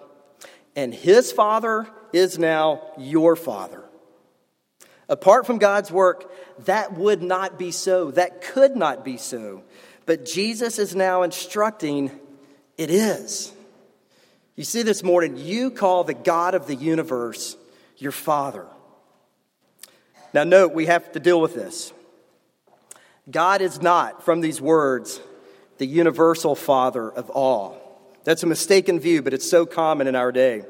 And 0.76 0.94
his 0.94 1.32
father 1.32 1.88
is 2.14 2.40
now 2.40 2.82
your 2.98 3.36
father. 3.36 3.84
Apart 5.08 5.46
from 5.46 5.58
God's 5.58 5.92
work, 5.92 6.32
that 6.66 6.94
would 6.94 7.22
not 7.22 7.58
be 7.58 7.72
so. 7.72 8.12
That 8.12 8.42
could 8.42 8.76
not 8.76 9.04
be 9.04 9.18
so. 9.18 9.64
But 10.06 10.26
Jesus 10.26 10.80
is 10.80 10.96
now 10.96 11.24
instructing 11.24 12.12
it 12.78 12.90
is. 12.90 13.52
You 14.56 14.64
see, 14.64 14.84
this 14.84 15.04
morning, 15.04 15.38
you 15.38 15.72
call 15.72 16.04
the 16.04 16.14
God 16.14 16.54
of 16.54 16.68
the 16.68 16.76
universe 16.76 17.58
your 17.98 18.12
father. 18.12 18.66
Now, 20.34 20.44
note, 20.44 20.74
we 20.74 20.86
have 20.86 21.12
to 21.14 21.20
deal 21.20 21.42
with 21.42 21.56
this. 21.56 21.92
God 23.30 23.62
is 23.62 23.82
not, 23.82 24.24
from 24.24 24.42
these 24.42 24.62
words, 24.62 25.20
the 25.78 25.88
universal 25.88 26.56
father 26.56 27.10
of 27.10 27.30
all. 27.30 27.79
That's 28.24 28.44
a 28.44 28.48
mistaken 28.48 29.00
view, 29.00 29.22
but 29.22 29.34
it's 29.34 29.50
so 29.50 29.66
common 29.66 30.08
in 30.08 30.16
our 30.16 30.32
day. 30.32 30.64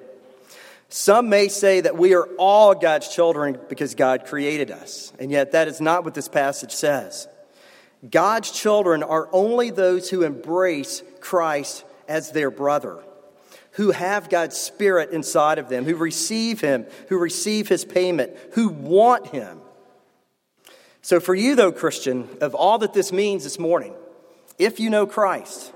Some 0.90 1.30
may 1.30 1.50
say 1.50 1.82
that 1.82 1.98
we 1.98 2.16
are 2.16 2.26
all 2.38 2.74
God's 2.74 3.14
children 3.14 3.60
because 3.70 3.94
God 3.94 4.26
created 4.26 4.72
us, 4.72 5.14
and 5.20 5.30
yet 5.30 5.52
that 5.52 5.68
is 5.68 5.80
not 5.80 6.04
what 6.04 6.16
this 6.16 6.28
passage 6.28 6.72
says. 6.72 7.28
God's 8.10 8.50
children 8.50 9.04
are 9.04 9.30
only 9.32 9.70
those 9.70 10.10
who 10.10 10.24
embrace 10.24 11.04
Christ 11.20 11.84
as 12.08 12.32
their 12.32 12.50
brother, 12.50 13.04
who 13.74 13.92
have 13.92 14.30
God's 14.30 14.58
Spirit 14.58 15.12
inside 15.12 15.60
of 15.60 15.70
them, 15.70 15.86
who 15.86 15.96
receive 15.96 16.62
Him, 16.62 16.88
who 17.10 17.20
receive 17.20 17.68
His 17.68 17.86
payment, 17.86 18.36
who 18.54 18.70
want 18.70 19.28
Him. 19.28 19.60
So, 21.02 21.20
for 21.20 21.36
you, 21.36 21.56
though, 21.56 21.72
Christian, 21.72 22.28
of 22.42 22.56
all 22.56 22.80
that 22.80 22.94
this 22.94 23.12
means 23.12 23.44
this 23.44 23.60
morning, 23.60 23.94
if 24.58 24.80
you 24.80 24.90
know 24.90 25.06
Christ, 25.06 25.72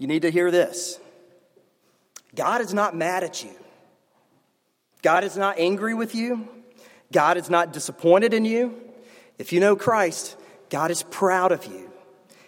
you 0.00 0.08
need 0.08 0.22
to 0.22 0.30
hear 0.30 0.50
this 0.50 0.98
God 2.34 2.60
is 2.60 2.74
not 2.74 2.96
mad 2.96 3.22
at 3.22 3.44
you, 3.44 3.54
God 5.02 5.22
is 5.22 5.36
not 5.36 5.58
angry 5.58 5.94
with 5.94 6.16
you, 6.16 6.48
God 7.12 7.36
is 7.36 7.48
not 7.48 7.72
disappointed 7.72 8.34
in 8.34 8.44
you. 8.44 8.74
If 9.38 9.52
you 9.52 9.60
know 9.60 9.76
Christ, 9.76 10.36
God 10.68 10.90
is 10.90 11.02
proud 11.04 11.52
of 11.52 11.64
you. 11.66 11.90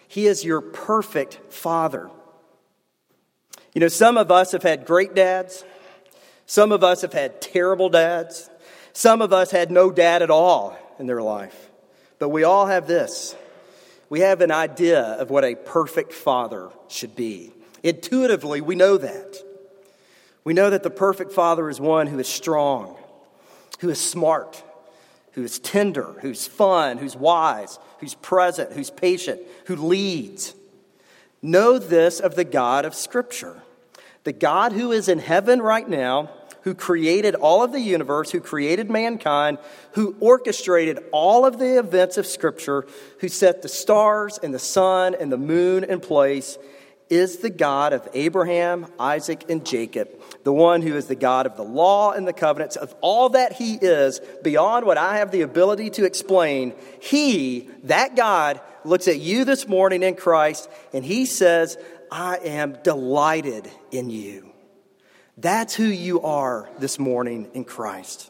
He 0.07 0.27
is 0.27 0.43
your 0.43 0.61
perfect 0.61 1.39
father. 1.49 2.09
You 3.73 3.81
know, 3.81 3.87
some 3.87 4.17
of 4.17 4.29
us 4.29 4.51
have 4.51 4.61
had 4.61 4.85
great 4.85 5.15
dads. 5.15 5.63
Some 6.45 6.71
of 6.71 6.83
us 6.83 7.01
have 7.01 7.13
had 7.13 7.41
terrible 7.41 7.89
dads. 7.89 8.49
Some 8.93 9.23
of 9.23 9.33
us 9.33 9.49
had 9.49 9.71
no 9.71 9.89
dad 9.89 10.21
at 10.21 10.29
all 10.29 10.77
in 10.99 11.07
their 11.07 11.23
life. 11.23 11.71
But 12.19 12.29
we 12.29 12.43
all 12.43 12.67
have 12.67 12.85
this 12.85 13.35
we 14.13 14.19
have 14.19 14.41
an 14.41 14.51
idea 14.51 15.01
of 15.01 15.31
what 15.31 15.43
a 15.43 15.55
perfect 15.55 16.13
father 16.13 16.69
should 16.87 17.15
be. 17.15 17.51
Intuitively, 17.81 18.61
we 18.61 18.75
know 18.75 18.95
that. 18.95 19.37
We 20.43 20.53
know 20.53 20.69
that 20.69 20.83
the 20.83 20.91
perfect 20.91 21.31
father 21.31 21.67
is 21.67 21.81
one 21.81 22.05
who 22.05 22.19
is 22.19 22.27
strong, 22.27 22.95
who 23.79 23.89
is 23.89 23.99
smart, 23.99 24.63
who 25.31 25.43
is 25.43 25.57
tender, 25.57 26.13
who's 26.21 26.45
fun, 26.45 26.99
who's 26.99 27.15
wise, 27.15 27.79
who's 28.01 28.13
present, 28.13 28.73
who's 28.73 28.91
patient, 28.91 29.41
who 29.65 29.77
leads. 29.77 30.53
Know 31.41 31.79
this 31.79 32.19
of 32.19 32.35
the 32.35 32.45
God 32.45 32.85
of 32.85 32.93
Scripture. 32.93 33.63
The 34.25 34.33
God 34.33 34.73
who 34.73 34.91
is 34.91 35.09
in 35.09 35.17
heaven 35.17 35.59
right 35.59 35.89
now 35.89 36.29
who 36.63 36.73
created 36.73 37.35
all 37.35 37.63
of 37.63 37.71
the 37.71 37.79
universe, 37.79 38.31
who 38.31 38.39
created 38.39 38.89
mankind, 38.89 39.57
who 39.93 40.15
orchestrated 40.19 40.99
all 41.11 41.45
of 41.45 41.59
the 41.59 41.77
events 41.77 42.17
of 42.17 42.25
Scripture, 42.25 42.85
who 43.19 43.27
set 43.27 43.61
the 43.61 43.69
stars 43.69 44.39
and 44.41 44.53
the 44.53 44.59
sun 44.59 45.15
and 45.19 45.31
the 45.31 45.37
moon 45.37 45.83
in 45.83 45.99
place, 45.99 46.57
is 47.09 47.37
the 47.37 47.49
God 47.49 47.93
of 47.93 48.07
Abraham, 48.13 48.87
Isaac, 48.97 49.49
and 49.49 49.65
Jacob, 49.65 50.09
the 50.43 50.53
one 50.53 50.81
who 50.81 50.95
is 50.95 51.07
the 51.07 51.15
God 51.15 51.45
of 51.45 51.57
the 51.57 51.63
law 51.63 52.11
and 52.11 52.27
the 52.27 52.33
covenants, 52.33 52.75
of 52.75 52.95
all 53.01 53.29
that 53.29 53.53
He 53.53 53.75
is, 53.75 54.19
beyond 54.41 54.85
what 54.85 54.97
I 54.97 55.17
have 55.17 55.31
the 55.31 55.41
ability 55.41 55.91
to 55.91 56.05
explain. 56.05 56.73
He, 57.01 57.69
that 57.83 58.15
God, 58.15 58.61
looks 58.85 59.07
at 59.07 59.19
you 59.19 59.45
this 59.45 59.67
morning 59.67 60.01
in 60.01 60.15
Christ, 60.15 60.69
and 60.93 61.03
He 61.03 61.25
says, 61.25 61.77
I 62.09 62.37
am 62.37 62.77
delighted 62.83 63.69
in 63.91 64.09
you. 64.09 64.52
That's 65.37 65.73
who 65.73 65.85
you 65.85 66.21
are 66.21 66.69
this 66.77 66.99
morning 66.99 67.49
in 67.55 67.65
Christ. 67.65 68.29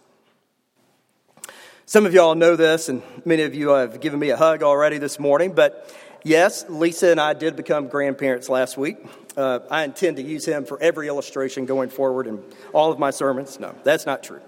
Some 1.85 2.05
of 2.05 2.13
y'all 2.13 2.33
know 2.33 2.55
this, 2.55 2.87
and 2.87 3.03
many 3.25 3.43
of 3.43 3.53
you 3.53 3.69
have 3.69 3.99
given 3.99 4.19
me 4.19 4.29
a 4.29 4.37
hug 4.37 4.63
already 4.63 4.99
this 4.99 5.19
morning, 5.19 5.51
but 5.53 5.93
yes, 6.23 6.65
Lisa 6.69 7.11
and 7.11 7.19
I 7.19 7.33
did 7.33 7.57
become 7.57 7.89
grandparents 7.89 8.47
last 8.47 8.77
week. 8.77 8.97
Uh, 9.35 9.59
I 9.69 9.83
intend 9.83 10.15
to 10.15 10.23
use 10.23 10.45
him 10.45 10.63
for 10.63 10.81
every 10.81 11.09
illustration 11.09 11.65
going 11.65 11.89
forward 11.89 12.25
in 12.25 12.41
all 12.71 12.89
of 12.89 12.99
my 12.99 13.09
sermons. 13.09 13.59
No, 13.59 13.75
that's 13.83 14.05
not 14.05 14.23
true. 14.23 14.39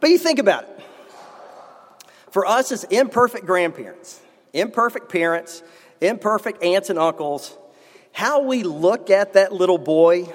But 0.00 0.10
you 0.10 0.18
think 0.18 0.38
about 0.38 0.64
it. 0.64 0.80
For 2.30 2.44
us 2.44 2.72
as 2.72 2.84
imperfect 2.84 3.46
grandparents, 3.46 4.20
imperfect 4.52 5.10
parents, 5.10 5.62
imperfect 6.02 6.62
aunts 6.62 6.90
and 6.90 6.98
uncles, 6.98 7.56
how 8.12 8.42
we 8.42 8.64
look 8.64 9.08
at 9.08 9.32
that 9.32 9.52
little 9.54 9.78
boy 9.78 10.30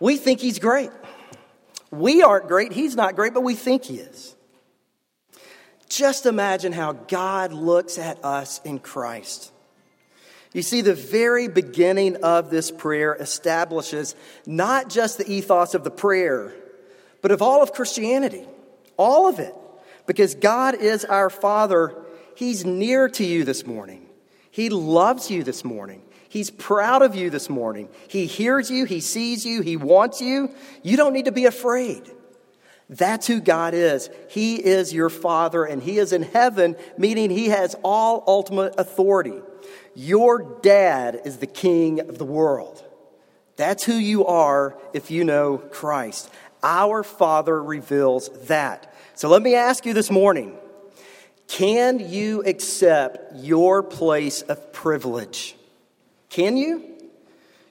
we 0.00 0.16
think 0.16 0.40
he's 0.40 0.58
great. 0.58 0.90
We 1.90 2.22
aren't 2.22 2.48
great, 2.48 2.72
he's 2.72 2.96
not 2.96 3.14
great, 3.16 3.34
but 3.34 3.42
we 3.42 3.54
think 3.54 3.84
he 3.84 3.98
is. 3.98 4.34
Just 5.88 6.26
imagine 6.26 6.72
how 6.72 6.92
God 6.92 7.52
looks 7.52 7.98
at 7.98 8.24
us 8.24 8.60
in 8.64 8.80
Christ. 8.80 9.52
You 10.52 10.62
see, 10.62 10.80
the 10.80 10.94
very 10.94 11.48
beginning 11.48 12.16
of 12.24 12.50
this 12.50 12.70
prayer 12.70 13.14
establishes 13.14 14.14
not 14.46 14.88
just 14.88 15.18
the 15.18 15.30
ethos 15.30 15.74
of 15.74 15.84
the 15.84 15.90
prayer, 15.90 16.54
but 17.22 17.32
of 17.32 17.42
all 17.42 17.62
of 17.62 17.72
Christianity, 17.72 18.46
all 18.96 19.28
of 19.28 19.38
it. 19.38 19.54
Because 20.06 20.34
God 20.34 20.74
is 20.74 21.04
our 21.04 21.30
Father, 21.30 21.94
He's 22.36 22.64
near 22.64 23.08
to 23.08 23.24
you 23.24 23.44
this 23.44 23.66
morning. 23.66 24.06
He 24.50 24.68
loves 24.68 25.30
you 25.30 25.42
this 25.42 25.64
morning. 25.64 26.02
He's 26.34 26.50
proud 26.50 27.02
of 27.02 27.14
you 27.14 27.30
this 27.30 27.48
morning. 27.48 27.88
He 28.08 28.26
hears 28.26 28.68
you, 28.68 28.86
He 28.86 28.98
sees 28.98 29.46
you, 29.46 29.62
He 29.62 29.76
wants 29.76 30.20
you. 30.20 30.50
You 30.82 30.96
don't 30.96 31.12
need 31.12 31.26
to 31.26 31.32
be 31.32 31.46
afraid. 31.46 32.10
That's 32.90 33.28
who 33.28 33.40
God 33.40 33.72
is. 33.72 34.10
He 34.28 34.56
is 34.56 34.92
your 34.92 35.10
Father, 35.10 35.64
and 35.64 35.80
He 35.80 35.96
is 35.96 36.12
in 36.12 36.22
heaven, 36.24 36.74
meaning 36.98 37.30
He 37.30 37.50
has 37.50 37.76
all 37.84 38.24
ultimate 38.26 38.74
authority. 38.78 39.40
Your 39.94 40.58
dad 40.60 41.20
is 41.24 41.36
the 41.36 41.46
King 41.46 42.00
of 42.00 42.18
the 42.18 42.24
world. 42.24 42.82
That's 43.54 43.84
who 43.84 43.94
you 43.94 44.26
are 44.26 44.76
if 44.92 45.12
you 45.12 45.22
know 45.22 45.58
Christ. 45.58 46.28
Our 46.64 47.04
Father 47.04 47.62
reveals 47.62 48.28
that. 48.48 48.92
So 49.14 49.28
let 49.28 49.40
me 49.40 49.54
ask 49.54 49.86
you 49.86 49.94
this 49.94 50.10
morning 50.10 50.58
can 51.46 52.00
you 52.00 52.42
accept 52.42 53.36
your 53.36 53.84
place 53.84 54.42
of 54.42 54.72
privilege? 54.72 55.54
Can 56.34 56.56
you? 56.56 56.82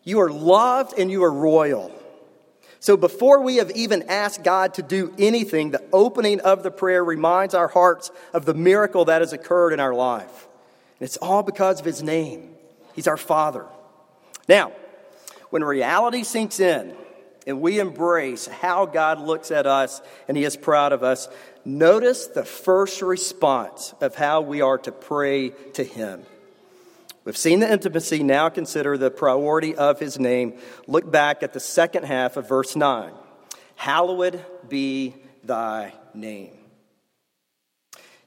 You 0.06 0.22
are 0.22 0.32
loved 0.32 0.98
and 0.98 1.12
you 1.12 1.26
are 1.26 1.32
royal. 1.34 1.92
So 2.80 2.96
before 2.96 3.42
we 3.42 3.58
have 3.58 3.72
even 3.72 4.04
asked 4.04 4.42
God 4.42 4.76
to 4.76 4.82
do 4.82 5.14
anything, 5.20 5.72
the 5.72 5.84
opening 5.92 6.40
of 6.40 6.64
the 6.64 6.72
prayer 6.72 7.04
reminds 7.04 7.54
our 7.54 7.68
hearts 7.68 8.10
of 8.32 8.46
the 8.46 8.54
miracle 8.54 9.04
that 9.06 9.20
has 9.20 9.34
occurred 9.34 9.74
in 9.74 9.82
our 9.82 9.94
life. 9.94 10.48
And 10.98 11.06
it's 11.06 11.18
all 11.18 11.44
because 11.44 11.82
of 11.82 11.86
His 11.86 12.02
name. 12.02 12.56
He's 12.96 13.06
our 13.06 13.18
Father. 13.18 13.66
Now, 14.48 14.72
when 15.50 15.62
reality 15.62 16.24
sinks 16.24 16.62
in 16.62 16.96
and 17.46 17.60
we 17.60 17.82
embrace 17.82 18.48
how 18.48 18.86
God 18.86 19.20
looks 19.20 19.52
at 19.52 19.68
us 19.68 20.02
and 20.30 20.38
He 20.38 20.46
is 20.46 20.56
proud 20.56 20.94
of 20.94 21.04
us, 21.04 21.28
notice 21.66 22.28
the 22.28 22.46
first 22.46 23.02
response 23.02 23.94
of 24.00 24.16
how 24.16 24.40
we 24.40 24.62
are 24.62 24.78
to 24.78 24.94
pray 24.94 25.50
to 25.74 25.84
Him. 25.84 26.26
We've 27.26 27.38
seen 27.38 27.60
the 27.60 27.72
intimacy, 27.72 28.22
now 28.22 28.50
consider 28.50 28.98
the 28.98 29.10
priority 29.10 29.76
of 29.76 30.00
his 30.00 30.20
name. 30.20 30.60
Look 30.88 31.10
back 31.10 31.42
at 31.42 31.54
the 31.54 31.60
second 31.60 32.04
half 32.04 32.36
of 32.36 32.50
verse 32.50 32.76
9. 32.76 33.12
Hallowed 33.76 34.44
be 34.68 35.16
thy 35.44 35.94
name. 36.14 36.58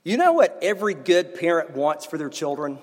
You 0.02 0.16
know 0.16 0.32
what 0.32 0.58
every 0.62 0.94
good 0.94 1.34
parent 1.34 1.72
wants 1.72 2.06
for 2.06 2.16
their 2.16 2.30
children? 2.30 2.78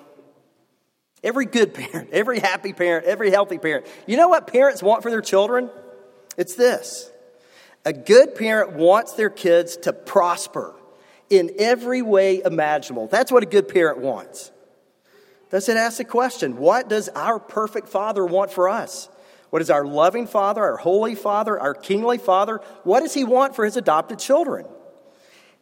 Every 1.24 1.46
good 1.46 1.74
parent, 1.74 2.10
every 2.12 2.40
happy 2.40 2.74
parent, 2.74 3.06
every 3.06 3.32
healthy 3.32 3.58
parent. 3.58 3.88
You 4.06 4.18
know 4.18 4.28
what 4.28 4.48
parents 4.48 4.84
want 4.84 5.04
for 5.04 5.10
their 5.10 5.22
children? 5.22 5.70
It's 6.38 6.56
this 6.56 7.10
a 7.86 7.94
good 7.94 8.36
parent 8.36 8.74
wants 8.74 9.14
their 9.14 9.30
kids 9.30 9.78
to 9.78 9.94
prosper 9.94 10.74
in 11.30 11.52
every 11.60 12.02
way 12.02 12.42
imaginable. 12.44 13.08
That's 13.08 13.32
what 13.32 13.44
a 13.44 13.46
good 13.46 13.68
parent 13.68 14.00
wants. 14.00 14.52
Does 15.54 15.70
it 15.70 15.78
ask 15.78 16.00
the 16.00 16.04
question 16.04 16.58
what 16.58 16.90
does 16.90 17.10
our 17.10 17.38
perfect 17.38 17.88
Father 17.88 18.26
want 18.26 18.52
for 18.52 18.68
us? 18.68 19.08
What 19.52 19.62
is 19.62 19.70
our 19.70 19.86
loving 19.86 20.26
Father, 20.26 20.64
our 20.64 20.78
holy 20.78 21.14
Father, 21.14 21.60
our 21.60 21.76
kingly 21.76 22.18
Father? 22.18 22.60
What 22.84 23.02
does 23.02 23.14
He 23.14 23.24
want 23.24 23.56
for 23.56 23.64
His 23.64 23.78
adopted 23.78 24.18
children? 24.18 24.66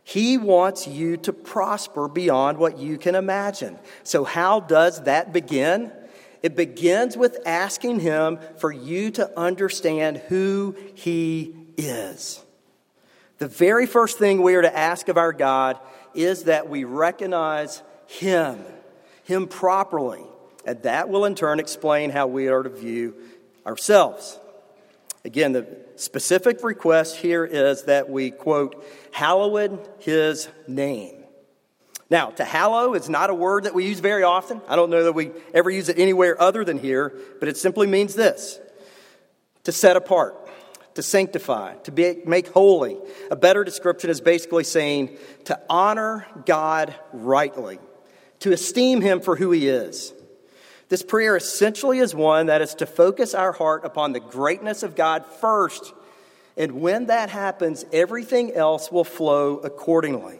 He 0.05 0.37
wants 0.37 0.87
you 0.87 1.17
to 1.17 1.33
prosper 1.33 2.07
beyond 2.07 2.57
what 2.57 2.77
you 2.77 2.97
can 2.97 3.15
imagine. 3.15 3.77
So, 4.03 4.23
how 4.23 4.61
does 4.61 5.03
that 5.03 5.33
begin? 5.33 5.91
It 6.41 6.55
begins 6.55 7.17
with 7.17 7.39
asking 7.45 7.99
Him 7.99 8.39
for 8.59 8.71
you 8.71 9.11
to 9.11 9.37
understand 9.37 10.19
who 10.29 10.73
He 10.95 11.53
is. 11.75 12.41
The 13.39 13.49
very 13.49 13.87
first 13.87 14.17
thing 14.17 14.41
we 14.41 14.55
are 14.55 14.61
to 14.61 14.77
ask 14.77 15.09
of 15.09 15.17
our 15.17 15.33
God 15.33 15.77
is 16.13 16.45
that 16.45 16.69
we 16.69 16.85
recognize 16.85 17.83
Him 18.07 18.63
him 19.31 19.47
properly. 19.47 20.23
And 20.65 20.81
that 20.83 21.09
will 21.09 21.25
in 21.25 21.35
turn 21.35 21.59
explain 21.59 22.11
how 22.11 22.27
we 22.27 22.47
are 22.47 22.61
to 22.61 22.69
view 22.69 23.15
ourselves. 23.65 24.39
Again, 25.23 25.53
the 25.53 25.67
specific 25.95 26.63
request 26.63 27.17
here 27.17 27.45
is 27.45 27.83
that 27.83 28.09
we, 28.09 28.31
quote, 28.31 28.83
hallowed 29.11 29.87
his 29.99 30.49
name. 30.67 31.23
Now, 32.09 32.31
to 32.31 32.43
hallow 32.43 32.93
is 32.93 33.07
not 33.07 33.29
a 33.29 33.33
word 33.33 33.63
that 33.63 33.73
we 33.73 33.85
use 33.85 33.99
very 33.99 34.23
often. 34.23 34.61
I 34.67 34.75
don't 34.75 34.89
know 34.89 35.05
that 35.05 35.13
we 35.13 35.31
ever 35.53 35.69
use 35.69 35.89
it 35.89 35.97
anywhere 35.97 36.39
other 36.41 36.65
than 36.65 36.77
here, 36.77 37.17
but 37.39 37.47
it 37.47 37.55
simply 37.55 37.87
means 37.87 38.15
this 38.15 38.59
to 39.63 39.71
set 39.71 39.95
apart, 39.95 40.35
to 40.95 41.03
sanctify, 41.03 41.75
to 41.83 41.91
be, 41.91 42.17
make 42.25 42.49
holy. 42.49 42.97
A 43.29 43.35
better 43.35 43.63
description 43.63 44.09
is 44.09 44.19
basically 44.19 44.63
saying 44.63 45.17
to 45.45 45.59
honor 45.69 46.27
God 46.45 46.93
rightly 47.13 47.79
to 48.41 48.51
esteem 48.51 49.01
him 49.01 49.21
for 49.21 49.35
who 49.35 49.51
he 49.51 49.67
is. 49.67 50.13
This 50.89 51.03
prayer 51.03 51.37
essentially 51.37 51.99
is 51.99 52.13
one 52.13 52.47
that 52.47 52.61
is 52.61 52.75
to 52.75 52.85
focus 52.85 53.33
our 53.33 53.53
heart 53.53 53.85
upon 53.85 54.11
the 54.11 54.19
greatness 54.19 54.83
of 54.83 54.95
God 54.95 55.25
first. 55.25 55.93
And 56.57 56.81
when 56.81 57.05
that 57.05 57.29
happens, 57.29 57.85
everything 57.93 58.51
else 58.51 58.91
will 58.91 59.05
flow 59.05 59.57
accordingly. 59.59 60.39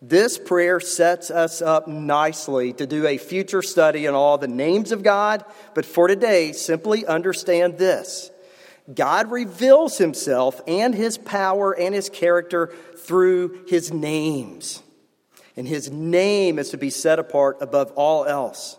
This 0.00 0.36
prayer 0.36 0.80
sets 0.80 1.30
us 1.30 1.62
up 1.62 1.86
nicely 1.86 2.72
to 2.72 2.88
do 2.88 3.06
a 3.06 3.18
future 3.18 3.62
study 3.62 4.08
on 4.08 4.14
all 4.14 4.36
the 4.36 4.48
names 4.48 4.90
of 4.90 5.04
God, 5.04 5.44
but 5.74 5.86
for 5.86 6.08
today, 6.08 6.50
simply 6.50 7.06
understand 7.06 7.78
this 7.78 8.32
God 8.92 9.30
reveals 9.30 9.96
himself 9.96 10.60
and 10.66 10.92
his 10.92 11.18
power 11.18 11.70
and 11.70 11.94
his 11.94 12.10
character 12.10 12.74
through 12.96 13.64
his 13.68 13.92
names 13.92 14.82
and 15.56 15.68
his 15.68 15.90
name 15.90 16.58
is 16.58 16.70
to 16.70 16.78
be 16.78 16.90
set 16.90 17.18
apart 17.18 17.58
above 17.60 17.92
all 17.92 18.24
else. 18.24 18.76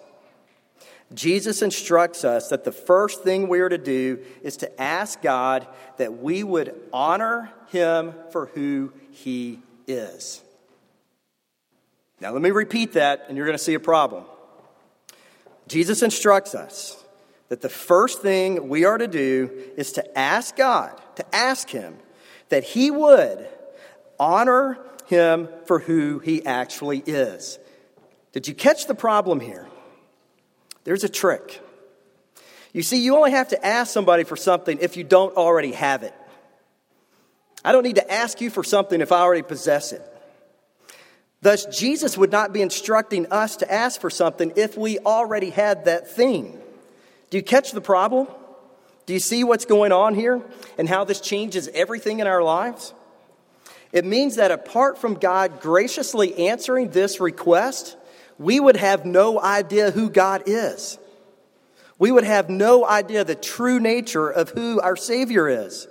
Jesus 1.14 1.62
instructs 1.62 2.24
us 2.24 2.50
that 2.50 2.64
the 2.64 2.72
first 2.72 3.24
thing 3.24 3.48
we 3.48 3.60
are 3.60 3.70
to 3.70 3.78
do 3.78 4.20
is 4.42 4.58
to 4.58 4.82
ask 4.82 5.22
God 5.22 5.68
that 5.98 6.18
we 6.20 6.44
would 6.44 6.74
honor 6.92 7.52
him 7.68 8.14
for 8.32 8.48
who 8.48 8.92
he 9.12 9.60
is. 9.86 10.42
Now, 12.20 12.32
let 12.32 12.42
me 12.42 12.52
repeat 12.52 12.94
that, 12.94 13.26
and 13.28 13.38
you're 13.38 13.46
going 13.46 13.58
to 13.58 13.64
see 13.64 13.74
a 13.74 13.80
problem. 13.80 14.24
Jesus 15.68 16.02
instructs 16.02 16.56
us 16.56 17.04
that 17.50 17.62
the 17.62 17.70
first 17.70 18.22
thing 18.22 18.70
we 18.70 18.86
are 18.86 18.98
to 18.98 19.08
do 19.08 19.52
is 19.78 19.92
to 19.94 20.18
ask 20.18 20.56
God, 20.56 21.00
to 21.18 21.36
ask 21.36 21.70
him 21.70 21.98
that 22.50 22.64
he 22.64 22.90
would 22.90 23.48
honor 24.20 24.80
him 25.06 25.48
for 25.66 25.80
who 25.80 26.20
he 26.20 26.46
actually 26.46 27.00
is. 27.00 27.60
Did 28.32 28.48
you 28.48 28.54
catch 28.54 28.88
the 28.88 28.96
problem 28.96 29.40
here? 29.40 29.68
There's 30.84 31.04
a 31.04 31.10
trick. 31.10 31.62
You 32.74 32.82
see, 32.82 33.04
you 33.04 33.16
only 33.16 33.32
have 33.32 33.50
to 33.50 33.66
ask 33.66 33.92
somebody 33.92 34.24
for 34.24 34.36
something 34.36 34.80
if 34.82 34.98
you 34.98 35.04
don't 35.04 35.38
already 35.38 35.72
have 35.74 36.04
it. 36.04 36.14
I 37.64 37.72
don't 37.72 37.84
need 37.84 37.96
to 37.96 38.12
ask 38.12 38.42
you 38.42 38.50
for 38.50 38.64
something 38.64 39.00
if 39.00 39.12
I 39.12 39.20
already 39.20 39.44
possess 39.44 39.94
it. 39.94 40.02
Thus, 41.42 41.66
Jesus 41.66 42.18
would 42.18 42.32
not 42.32 42.54
be 42.54 42.62
instructing 42.62 43.28
us 43.32 43.58
to 43.58 43.72
ask 43.72 44.02
for 44.02 44.10
something 44.10 44.54
if 44.56 44.78
we 44.78 45.00
already 45.00 45.50
had 45.50 45.86
that 45.86 46.10
thing. 46.10 46.60
Do 47.30 47.38
you 47.38 47.44
catch 47.44 47.72
the 47.72 47.82
problem? 47.82 48.28
Do 49.06 49.14
you 49.14 49.20
see 49.20 49.44
what's 49.44 49.66
going 49.66 49.92
on 49.92 50.16
here 50.16 50.42
and 50.78 50.88
how 50.88 51.04
this 51.04 51.20
changes 51.20 51.68
everything 51.74 52.20
in 52.20 52.28
our 52.28 52.42
lives? 52.42 52.94
It 53.94 54.06
means 54.06 54.36
that 54.36 54.50
apart 54.50 54.98
from 54.98 55.14
God 55.14 55.62
graciously 55.62 56.50
answering 56.50 56.90
this 56.90 57.20
request, 57.20 57.96
we 58.40 58.60
would 58.60 58.76
have 58.76 59.06
no 59.06 59.40
idea 59.40 59.92
who 59.92 60.10
God 60.10 60.44
is. 60.48 60.98
We 62.00 62.12
would 62.12 62.24
have 62.24 62.50
no 62.50 62.86
idea 62.86 63.24
the 63.24 63.36
true 63.36 63.80
nature 63.80 64.28
of 64.28 64.50
who 64.50 64.82
our 64.82 64.96
Savior 64.96 65.48
is. 65.48 65.88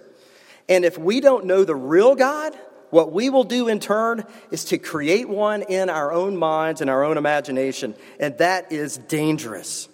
And 0.68 0.84
if 0.84 0.98
we 0.98 1.20
don't 1.20 1.46
know 1.46 1.64
the 1.64 1.76
real 1.76 2.16
God, 2.16 2.58
what 2.90 3.12
we 3.12 3.30
will 3.30 3.44
do 3.44 3.68
in 3.68 3.78
turn 3.78 4.24
is 4.50 4.64
to 4.66 4.78
create 4.78 5.28
one 5.28 5.62
in 5.62 5.88
our 5.88 6.12
own 6.12 6.36
minds 6.36 6.80
and 6.80 6.90
our 6.90 7.04
own 7.04 7.16
imagination, 7.16 7.94
and 8.18 8.36
that 8.38 8.72
is 8.72 8.98
dangerous. 8.98 9.88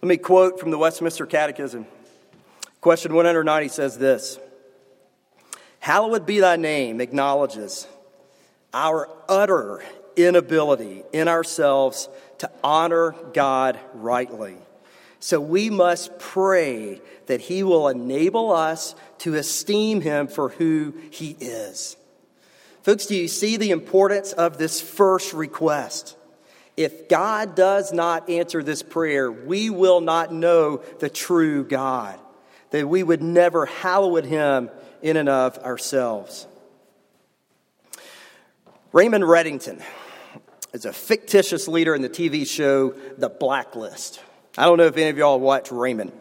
Let 0.00 0.08
me 0.08 0.16
quote 0.16 0.60
from 0.60 0.70
the 0.70 0.78
Westminster 0.78 1.26
Catechism. 1.26 1.86
Question 2.80 3.14
190 3.14 3.68
says 3.68 3.98
this 3.98 4.38
Hallowed 5.80 6.26
be 6.26 6.40
thy 6.40 6.56
name 6.56 7.00
acknowledges 7.00 7.86
our 8.72 9.08
utter 9.28 9.82
inability 10.16 11.02
in 11.12 11.28
ourselves 11.28 12.08
to 12.38 12.50
honor 12.62 13.14
God 13.32 13.78
rightly. 13.94 14.56
So 15.20 15.40
we 15.40 15.70
must 15.70 16.18
pray 16.18 17.00
that 17.26 17.40
He 17.40 17.62
will 17.62 17.88
enable 17.88 18.52
us 18.52 18.94
to 19.18 19.34
esteem 19.34 20.00
Him 20.00 20.28
for 20.28 20.50
who 20.50 20.94
He 21.10 21.36
is. 21.40 21.96
Folks, 22.82 23.06
do 23.06 23.16
you 23.16 23.28
see 23.28 23.56
the 23.56 23.70
importance 23.70 24.32
of 24.32 24.58
this 24.58 24.80
first 24.80 25.32
request? 25.32 26.16
If 26.76 27.08
God 27.08 27.54
does 27.54 27.92
not 27.92 28.28
answer 28.28 28.62
this 28.62 28.82
prayer, 28.82 29.32
we 29.32 29.70
will 29.70 30.00
not 30.00 30.32
know 30.32 30.82
the 31.00 31.08
true 31.08 31.64
God, 31.64 32.20
that 32.70 32.88
we 32.88 33.02
would 33.02 33.22
never 33.22 33.66
hallow 33.66 34.20
Him 34.22 34.70
in 35.02 35.16
and 35.16 35.28
of 35.28 35.58
ourselves. 35.58 36.46
Raymond 38.92 39.24
Reddington 39.24 39.82
is 40.72 40.84
a 40.84 40.92
fictitious 40.92 41.68
leader 41.68 41.94
in 41.94 42.02
the 42.02 42.08
TV 42.08 42.46
show 42.46 42.94
The 43.18 43.28
Blacklist. 43.28 44.20
I 44.58 44.64
don't 44.64 44.78
know 44.78 44.84
if 44.84 44.96
any 44.96 45.10
of 45.10 45.18
y'all 45.18 45.38
watch 45.38 45.70
Raymond. 45.70 46.12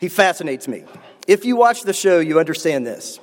He 0.00 0.08
fascinates 0.08 0.66
me. 0.66 0.84
If 1.26 1.44
you 1.44 1.56
watch 1.56 1.82
the 1.82 1.92
show, 1.92 2.20
you 2.20 2.38
understand 2.38 2.86
this. 2.86 3.20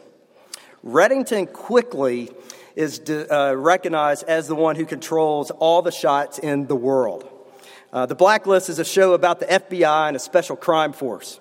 Reddington 0.85 1.51
quickly 1.51 2.29
is 2.75 3.01
uh, 3.09 3.55
recognized 3.57 4.23
as 4.27 4.47
the 4.47 4.55
one 4.55 4.75
who 4.75 4.85
controls 4.85 5.49
all 5.49 5.81
the 5.81 5.91
shots 5.91 6.37
in 6.37 6.67
the 6.67 6.75
world. 6.75 7.27
Uh, 7.91 8.05
the 8.05 8.15
Blacklist 8.15 8.69
is 8.69 8.79
a 8.79 8.85
show 8.85 9.13
about 9.13 9.39
the 9.39 9.47
FBI 9.47 10.07
and 10.07 10.15
a 10.15 10.19
special 10.19 10.55
crime 10.55 10.93
force. 10.93 11.39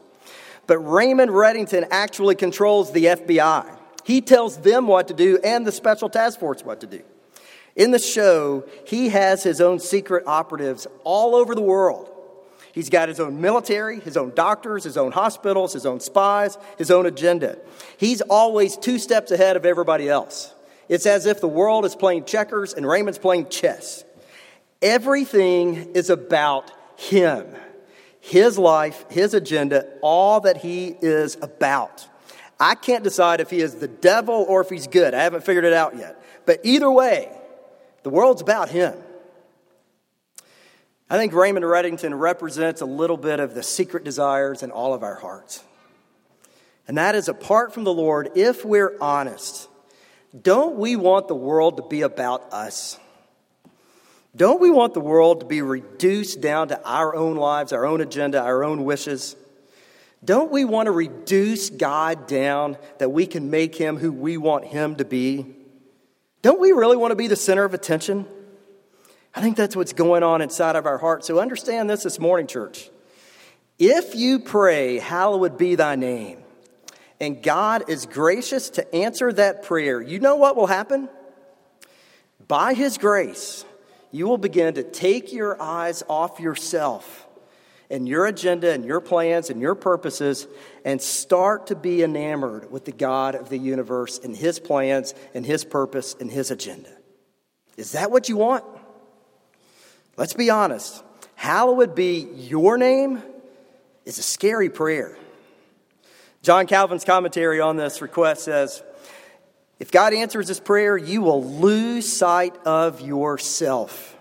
But 0.66 0.79
Raymond 0.79 1.31
Reddington 1.31 1.87
actually 1.90 2.35
controls 2.35 2.92
the 2.92 3.07
FBI. 3.07 3.79
He 4.05 4.20
tells 4.20 4.59
them 4.59 4.87
what 4.87 5.09
to 5.09 5.14
do 5.14 5.38
and 5.42 5.66
the 5.66 5.72
special 5.72 6.09
task 6.09 6.38
force 6.38 6.64
what 6.64 6.81
to 6.81 6.87
do. 6.87 7.02
In 7.74 7.90
the 7.90 7.98
show, 7.98 8.64
he 8.87 9.11
has 9.11 9.42
his 9.42 9.61
own 9.61 9.79
secret 9.79 10.24
operatives 10.26 10.87
all 11.05 11.35
over 11.35 11.55
the 11.55 11.61
world. 11.61 12.11
He's 12.72 12.90
got 12.90 13.09
his 13.09 13.20
own 13.20 13.40
military, 13.40 14.00
his 14.00 14.16
own 14.16 14.33
doctors, 14.35 14.85
his 14.85 14.96
own 14.96 15.12
hospitals, 15.12 15.72
his 15.72 15.87
own 15.87 16.00
spies, 16.00 16.59
his 16.79 16.90
own 16.90 17.07
agenda. 17.07 17.59
He's 17.96 18.20
always 18.20 18.76
two 18.76 18.98
steps 18.98 19.31
ahead 19.31 19.57
of 19.57 19.64
everybody 19.64 20.09
else. 20.09 20.55
It's 20.88 21.07
as 21.07 21.26
if 21.26 21.40
the 21.40 21.48
world 21.48 21.85
is 21.85 21.96
playing 21.96 22.26
checkers 22.26 22.74
and 22.74 22.87
Raymond's 22.87 23.18
playing 23.18 23.48
chess. 23.48 24.05
Everything 24.83 25.92
is 25.94 26.11
about 26.11 26.70
him, 26.96 27.46
his 28.26 28.58
life, 28.58 29.04
his 29.08 29.34
agenda, 29.34 29.86
all 30.02 30.40
that 30.40 30.56
he 30.56 30.88
is 31.00 31.36
about. 31.40 32.08
I 32.58 32.74
can't 32.74 33.04
decide 33.04 33.40
if 33.40 33.50
he 33.50 33.60
is 33.60 33.76
the 33.76 33.86
devil 33.86 34.44
or 34.48 34.60
if 34.60 34.68
he's 34.68 34.88
good. 34.88 35.14
I 35.14 35.22
haven't 35.22 35.44
figured 35.44 35.64
it 35.64 35.72
out 35.72 35.96
yet. 35.96 36.20
But 36.44 36.60
either 36.64 36.90
way, 36.90 37.30
the 38.02 38.10
world's 38.10 38.42
about 38.42 38.68
him. 38.68 38.94
I 41.08 41.16
think 41.18 41.34
Raymond 41.34 41.64
Reddington 41.64 42.18
represents 42.18 42.80
a 42.80 42.86
little 42.86 43.16
bit 43.16 43.38
of 43.38 43.54
the 43.54 43.62
secret 43.62 44.02
desires 44.02 44.64
in 44.64 44.72
all 44.72 44.92
of 44.92 45.04
our 45.04 45.14
hearts. 45.14 45.62
And 46.88 46.98
that 46.98 47.14
is 47.14 47.28
apart 47.28 47.72
from 47.72 47.84
the 47.84 47.92
Lord, 47.92 48.30
if 48.34 48.64
we're 48.64 48.96
honest, 49.00 49.68
don't 50.42 50.76
we 50.76 50.96
want 50.96 51.28
the 51.28 51.36
world 51.36 51.76
to 51.76 51.84
be 51.84 52.02
about 52.02 52.52
us? 52.52 52.98
Don't 54.37 54.61
we 54.61 54.70
want 54.70 54.92
the 54.92 55.01
world 55.01 55.40
to 55.40 55.46
be 55.46 55.62
reduced 55.62 56.42
down 56.42 56.68
to 56.68 56.85
our 56.85 57.16
own 57.16 57.37
lives, 57.37 57.72
our 57.72 57.87
own 57.87 58.03
agenda, 58.03 58.40
our 58.40 58.62
own 58.62 58.85
wishes? 58.85 59.35
Don't 60.22 60.53
we 60.53 60.64
want 60.64 60.87
to 60.87 60.92
reduce 60.92 61.70
God 61.70 62.27
down 62.27 62.77
that 62.99 63.11
we 63.11 63.27
can 63.27 63.51
make 63.51 63.75
him 63.75 63.96
who 63.96 64.12
we 64.12 64.37
want 64.37 64.66
him 64.66 64.96
to 64.96 65.05
be? 65.07 65.57
Don't 66.42 66.61
we 66.61 66.72
really 66.72 66.96
want 66.96 67.12
to 67.12 67.16
be 67.16 67.29
the 67.29 67.37
center 67.37 67.64
of 67.64 67.72
attention? 67.72 68.27
I 69.35 69.40
think 69.40 69.57
that's 69.57 69.75
what's 69.75 69.92
going 69.92 70.22
on 70.22 70.42
inside 70.42 70.77
of 70.77 70.87
our 70.87 70.99
heart. 70.99 71.25
So 71.25 71.38
understand 71.38 71.88
this 71.88 72.03
this 72.03 72.18
morning, 72.18 72.46
church. 72.46 72.90
If 73.79 74.14
you 74.14 74.38
pray, 74.38 74.99
Hallowed 74.99 75.57
be 75.57 75.75
thy 75.77 75.96
name, 75.96 76.38
and 77.20 77.42
God 77.42 77.88
is 77.88 78.07
gracious 78.07 78.70
to 78.70 78.94
answer 78.94 79.33
that 79.33 79.62
prayer, 79.62 80.01
you 80.01 80.18
know 80.18 80.37
what 80.37 80.57
will 80.57 80.66
happen? 80.66 81.09
By 82.49 82.75
his 82.75 82.99
grace, 82.99 83.64
you 84.16 84.26
will 84.26 84.38
begin 84.38 84.72
to 84.74 84.83
take 84.83 85.31
your 85.31 85.61
eyes 85.61 86.02
off 86.09 86.40
yourself 86.40 87.26
and 87.90 88.09
your 88.09 88.24
agenda 88.24 88.72
and 88.72 88.83
your 88.83 89.00
plans 89.00 89.50
and 89.50 89.61
your 89.61 89.74
purposes 89.74 90.46
and 90.87 91.02
start 91.02 91.66
to 91.66 91.76
be 91.76 92.02
enamored 92.02 92.72
with 92.72 92.87
the 92.87 92.92
God 92.92 93.35
of 93.35 93.50
the 93.50 93.59
universe 93.59 94.18
and 94.18 94.35
his 94.35 94.59
plans 94.59 95.14
and 95.35 95.44
his 95.44 95.64
purpose 95.64 96.16
and 96.18 96.31
his 96.31 96.50
agenda. 96.50 96.88
Is 97.76 97.92
that 97.92 98.11
what 98.11 98.31
you 98.31 98.38
want? 98.38 98.64
Let's 100.16 100.33
be 100.33 100.48
honest. 100.48 101.05
Hallowed 101.35 101.94
be 101.94 102.26
your 102.37 102.79
name 102.79 103.22
is 104.07 104.18
a 104.18 104.22
scary 104.22 104.70
prayer. 104.70 105.18
John 106.40 106.66
Calvin's 106.66 107.05
commentary 107.05 107.61
on 107.61 107.76
this 107.76 108.00
request 108.00 108.44
says 108.44 108.83
If 109.78 109.90
God 109.90 110.14
answers 110.14 110.48
this 110.48 110.60
prayer, 110.60 110.96
you 110.96 111.20
will 111.20 111.44
lose 111.44 112.10
sight 112.10 112.56
of 112.64 113.00
yourself 113.00 114.16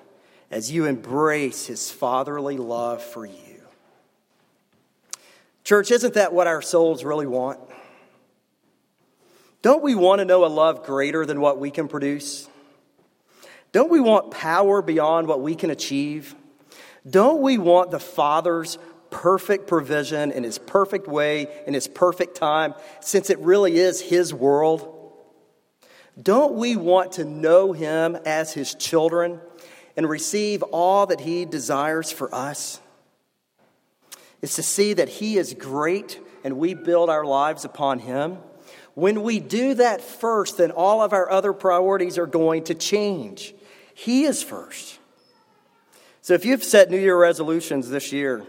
as 0.52 0.72
you 0.72 0.86
embrace 0.86 1.66
his 1.66 1.90
fatherly 1.90 2.58
love 2.58 3.02
for 3.02 3.26
you. 3.26 3.62
Church, 5.64 5.92
isn't 5.92 6.16
that 6.16 6.34
what 6.34 6.48
our 6.48 6.62
souls 6.62 7.04
really 7.04 7.26
want? 7.26 7.60
Don't 9.62 9.82
we 9.82 9.96
want 9.96 10.20
to 10.20 10.26
know 10.26 10.46
a 10.46 10.48
love 10.48 10.86
greater 10.86 11.26
than 11.26 11.42
what 11.42 11.60
we 11.60 11.72
can 11.72 11.88
produce? 11.88 12.48
Don't 13.72 13.90
we 13.90 14.00
want 14.00 14.32
power 14.32 14.82
beyond 14.82 15.28
what 15.28 15.42
we 15.42 15.56
can 15.56 15.72
achieve? 15.72 16.36
Don't 17.10 17.42
we 17.42 17.58
want 17.58 17.92
the 17.92 18.00
Father's 18.00 18.78
perfect 19.10 19.68
provision 19.68 20.32
in 20.32 20.44
His 20.44 20.60
perfect 20.60 21.08
way, 21.08 21.48
in 21.66 21.74
His 21.74 21.88
perfect 21.88 22.36
time, 22.36 22.76
since 23.00 23.30
it 23.30 23.40
really 23.40 23.78
is 23.78 24.02
His 24.02 24.34
world? 24.34 24.95
Don't 26.22 26.56
we 26.56 26.76
want 26.76 27.14
to 27.14 27.26
know 27.26 27.74
Him 27.74 28.16
as 28.26 28.54
His 28.54 28.74
children 28.74 29.42
and 29.98 30.10
receive 30.10 30.64
all 30.64 31.06
that 31.08 31.22
He 31.22 31.46
desires 31.46 32.12
for 32.12 32.34
us? 32.34 32.80
It's 34.42 34.56
to 34.56 34.64
see 34.64 34.94
that 34.94 35.10
He 35.10 35.38
is 35.38 35.54
great 35.54 36.20
and 36.44 36.58
we 36.58 36.74
build 36.74 37.10
our 37.10 37.26
lives 37.26 37.66
upon 37.66 38.00
Him. 38.00 38.38
When 38.94 39.24
we 39.24 39.40
do 39.40 39.74
that 39.74 40.02
first, 40.02 40.58
then 40.58 40.72
all 40.72 41.02
of 41.02 41.12
our 41.12 41.30
other 41.30 41.52
priorities 41.52 42.18
are 42.18 42.28
going 42.28 42.64
to 42.66 42.76
change. 42.76 43.54
He 43.94 44.24
is 44.24 44.42
first. 44.42 45.00
So 46.22 46.34
if 46.34 46.46
you've 46.46 46.64
set 46.64 46.90
New 46.90 47.00
Year 47.00 47.20
resolutions 47.20 47.90
this 47.90 48.14
year, 48.14 48.46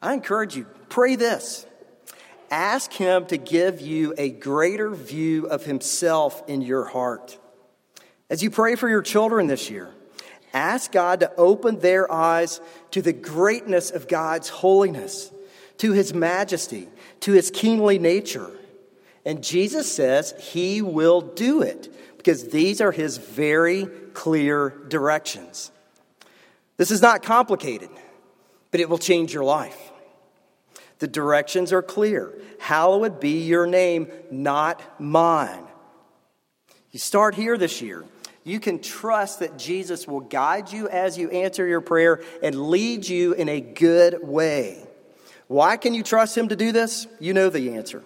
I 0.00 0.14
encourage 0.14 0.56
you, 0.56 0.66
pray 0.88 1.16
this. 1.16 1.66
Ask 2.50 2.92
Him 2.92 3.26
to 3.26 3.36
give 3.36 3.80
you 3.80 4.12
a 4.18 4.30
greater 4.30 4.90
view 4.90 5.46
of 5.46 5.64
Himself 5.64 6.42
in 6.48 6.62
your 6.62 6.84
heart. 6.84 7.38
As 8.28 8.42
you 8.42 8.50
pray 8.50 8.74
for 8.74 8.88
your 8.88 9.02
children 9.02 9.46
this 9.46 9.70
year, 9.70 9.90
ask 10.52 10.90
God 10.90 11.20
to 11.20 11.34
open 11.36 11.78
their 11.78 12.10
eyes 12.10 12.60
to 12.90 13.02
the 13.02 13.12
greatness 13.12 13.90
of 13.90 14.08
God's 14.08 14.48
holiness, 14.48 15.30
to 15.78 15.92
His 15.92 16.12
majesty, 16.12 16.88
to 17.20 17.32
His 17.32 17.50
kingly 17.52 17.98
nature. 17.98 18.50
And 19.24 19.44
Jesus 19.44 19.90
says 19.90 20.34
He 20.38 20.82
will 20.82 21.20
do 21.20 21.62
it 21.62 21.94
because 22.16 22.48
these 22.48 22.80
are 22.80 22.92
His 22.92 23.16
very 23.18 23.86
clear 24.12 24.70
directions. 24.88 25.70
This 26.78 26.90
is 26.90 27.02
not 27.02 27.22
complicated, 27.22 27.90
but 28.70 28.80
it 28.80 28.88
will 28.88 28.98
change 28.98 29.32
your 29.32 29.44
life. 29.44 29.89
The 31.00 31.08
directions 31.08 31.72
are 31.72 31.82
clear. 31.82 32.32
Hallowed 32.58 33.20
be 33.20 33.42
your 33.42 33.66
name, 33.66 34.08
not 34.30 35.00
mine. 35.00 35.64
You 36.92 36.98
start 36.98 37.34
here 37.34 37.56
this 37.58 37.82
year. 37.82 38.04
You 38.44 38.60
can 38.60 38.80
trust 38.80 39.40
that 39.40 39.58
Jesus 39.58 40.06
will 40.06 40.20
guide 40.20 40.72
you 40.72 40.88
as 40.88 41.18
you 41.18 41.30
answer 41.30 41.66
your 41.66 41.80
prayer 41.80 42.22
and 42.42 42.68
lead 42.68 43.08
you 43.08 43.32
in 43.32 43.48
a 43.48 43.60
good 43.60 44.18
way. 44.22 44.86
Why 45.46 45.76
can 45.76 45.94
you 45.94 46.02
trust 46.02 46.36
him 46.36 46.48
to 46.48 46.56
do 46.56 46.70
this? 46.70 47.06
You 47.18 47.32
know 47.32 47.48
the 47.48 47.74
answer. 47.74 48.02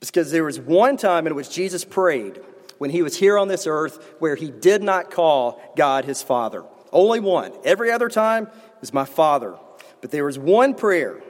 Because 0.00 0.30
there 0.30 0.44
was 0.44 0.60
one 0.60 0.96
time 0.96 1.26
in 1.26 1.34
which 1.34 1.50
Jesus 1.50 1.84
prayed 1.84 2.40
when 2.78 2.90
he 2.90 3.02
was 3.02 3.16
here 3.16 3.38
on 3.38 3.48
this 3.48 3.66
earth 3.66 4.14
where 4.18 4.36
he 4.36 4.50
did 4.50 4.82
not 4.82 5.10
call 5.10 5.60
God 5.76 6.04
his 6.04 6.22
Father. 6.22 6.64
Only 6.92 7.20
one. 7.20 7.52
Every 7.64 7.90
other 7.90 8.08
time 8.08 8.48
was 8.80 8.92
my 8.92 9.04
Father. 9.04 9.56
But 10.00 10.10
there 10.10 10.24
was 10.24 10.38
one 10.38 10.74
prayer 10.74 11.22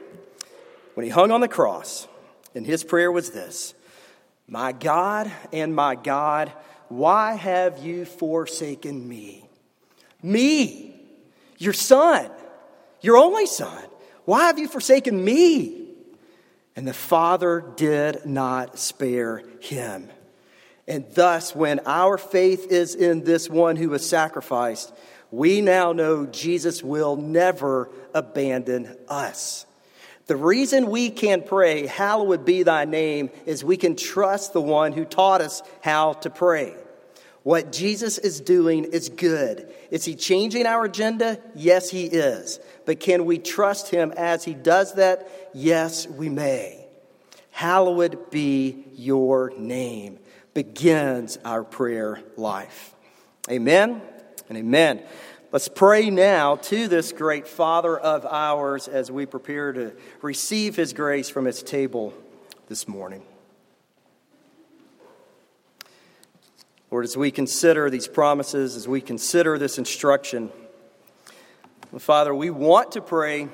when 0.97 1.03
he 1.03 1.11
hung 1.11 1.29
on 1.29 1.41
the 1.41 1.47
cross, 1.47 2.07
and 2.55 2.65
his 2.65 2.83
prayer 2.83 3.11
was 3.11 3.29
this 3.29 3.75
My 4.47 4.71
God 4.71 5.31
and 5.53 5.75
my 5.75 5.93
God, 5.93 6.51
why 6.87 7.35
have 7.35 7.77
you 7.85 8.03
forsaken 8.03 9.07
me? 9.07 9.47
Me, 10.23 10.99
your 11.59 11.73
son, 11.73 12.31
your 13.01 13.15
only 13.15 13.45
son. 13.45 13.83
Why 14.25 14.47
have 14.47 14.57
you 14.57 14.67
forsaken 14.67 15.23
me? 15.23 15.87
And 16.75 16.87
the 16.87 16.95
Father 16.95 17.63
did 17.75 18.25
not 18.25 18.79
spare 18.79 19.43
him. 19.59 20.09
And 20.87 21.05
thus, 21.13 21.55
when 21.55 21.79
our 21.85 22.17
faith 22.17 22.71
is 22.71 22.95
in 22.95 23.23
this 23.23 23.47
one 23.47 23.75
who 23.75 23.89
was 23.89 24.09
sacrificed, 24.09 24.91
we 25.29 25.61
now 25.61 25.91
know 25.91 26.25
Jesus 26.25 26.81
will 26.81 27.17
never 27.17 27.91
abandon 28.15 28.97
us. 29.07 29.67
The 30.27 30.35
reason 30.35 30.89
we 30.89 31.09
can 31.09 31.41
pray, 31.41 31.87
Hallowed 31.87 32.45
be 32.45 32.63
thy 32.63 32.85
name, 32.85 33.29
is 33.45 33.63
we 33.63 33.77
can 33.77 33.95
trust 33.95 34.53
the 34.53 34.61
one 34.61 34.91
who 34.91 35.05
taught 35.05 35.41
us 35.41 35.63
how 35.81 36.13
to 36.13 36.29
pray. 36.29 36.75
What 37.43 37.71
Jesus 37.71 38.17
is 38.17 38.41
doing 38.41 38.83
is 38.83 39.07
good. 39.07 39.73
Is 39.89 40.03
he 40.03 40.15
changing 40.15 40.65
our 40.65 40.83
agenda? 40.83 41.39
Yes, 41.55 41.89
he 41.89 42.05
is. 42.05 42.59
But 42.85 42.99
can 42.99 43.25
we 43.25 43.37
trust 43.37 43.89
him 43.89 44.13
as 44.17 44.43
he 44.43 44.53
does 44.53 44.95
that? 44.95 45.49
Yes, 45.53 46.07
we 46.07 46.27
may. 46.27 46.85
Hallowed 47.51 48.29
be 48.29 48.83
your 48.93 49.53
name 49.57 50.19
begins 50.57 51.37
our 51.45 51.63
prayer 51.63 52.19
life. 52.35 52.95
Amen 53.47 54.01
and 54.49 54.57
amen. 54.57 55.03
Let's 55.49 55.69
pray 55.69 56.09
now 56.09 56.57
to 56.57 56.89
this 56.89 57.13
great 57.13 57.47
Father 57.47 57.97
of 57.97 58.25
ours 58.25 58.89
as 58.89 59.09
we 59.09 59.25
prepare 59.25 59.71
to 59.71 59.93
receive 60.21 60.75
his 60.75 60.91
grace 60.91 61.29
from 61.29 61.45
his 61.45 61.63
table 61.63 62.13
this 62.67 62.85
morning. 62.85 63.23
Lord, 66.91 67.05
as 67.05 67.15
we 67.15 67.31
consider 67.31 67.89
these 67.89 68.09
promises, 68.09 68.75
as 68.75 68.89
we 68.89 68.99
consider 68.99 69.57
this 69.57 69.77
instruction, 69.77 70.51
Father, 71.97 72.35
we 72.35 72.49
want 72.49 72.91
to 72.91 73.01
pray, 73.01 73.47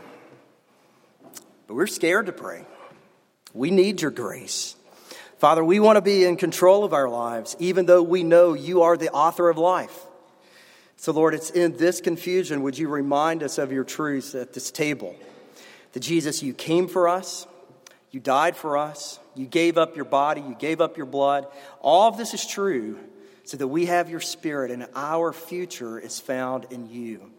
but 1.67 1.75
we're 1.75 1.85
scared 1.85 2.25
to 2.25 2.33
pray. 2.33 2.65
We 3.53 3.69
need 3.69 4.01
your 4.01 4.09
grace. 4.09 4.75
Father, 5.37 5.63
we 5.63 5.79
want 5.79 5.97
to 5.97 6.01
be 6.01 6.25
in 6.25 6.37
control 6.37 6.85
of 6.85 6.93
our 6.93 7.07
lives, 7.07 7.55
even 7.59 7.85
though 7.85 8.01
we 8.01 8.23
know 8.23 8.55
you 8.55 8.81
are 8.81 8.97
the 8.97 9.11
author 9.11 9.47
of 9.47 9.59
life. 9.59 10.07
So, 11.03 11.11
Lord, 11.11 11.33
it's 11.33 11.49
in 11.49 11.75
this 11.75 11.99
confusion, 11.99 12.63
would 12.63 12.77
you 12.77 12.87
remind 12.87 13.43
us 13.43 13.57
of 13.57 13.73
your 13.73 13.83
truths 13.83 14.35
at 14.35 14.53
this 14.53 14.71
table? 14.71 15.13
That 15.91 15.99
Jesus, 15.99 16.41
you 16.41 16.53
came 16.53 16.87
for 16.87 17.09
us, 17.09 17.45
you 18.11 18.21
died 18.21 18.55
for 18.55 18.77
us, 18.77 19.19
you 19.35 19.45
gave 19.45 19.77
up 19.77 19.97
your 19.97 20.05
body, 20.05 20.39
you 20.39 20.55
gave 20.57 20.79
up 20.79 20.95
your 20.95 21.05
blood. 21.05 21.45
All 21.81 22.07
of 22.07 22.15
this 22.15 22.33
is 22.33 22.47
true 22.47 22.97
so 23.43 23.57
that 23.57 23.67
we 23.67 23.87
have 23.87 24.09
your 24.09 24.21
spirit 24.21 24.71
and 24.71 24.87
our 24.95 25.33
future 25.33 25.99
is 25.99 26.21
found 26.21 26.67
in 26.71 26.89
you. 26.89 27.33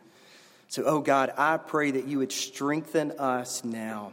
So, 0.69 0.83
oh 0.85 1.01
God, 1.01 1.33
I 1.39 1.57
pray 1.57 1.93
that 1.93 2.07
you 2.07 2.19
would 2.19 2.33
strengthen 2.33 3.13
us 3.13 3.65
now. 3.65 4.13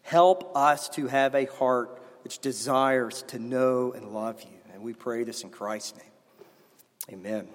Help 0.00 0.56
us 0.56 0.88
to 0.88 1.08
have 1.08 1.34
a 1.34 1.44
heart 1.44 2.02
which 2.24 2.38
desires 2.38 3.20
to 3.28 3.38
know 3.38 3.92
and 3.92 4.14
love 4.14 4.40
you. 4.40 4.72
And 4.72 4.82
we 4.82 4.94
pray 4.94 5.24
this 5.24 5.42
in 5.42 5.50
Christ's 5.50 5.98
name. 5.98 7.18
Amen. 7.18 7.48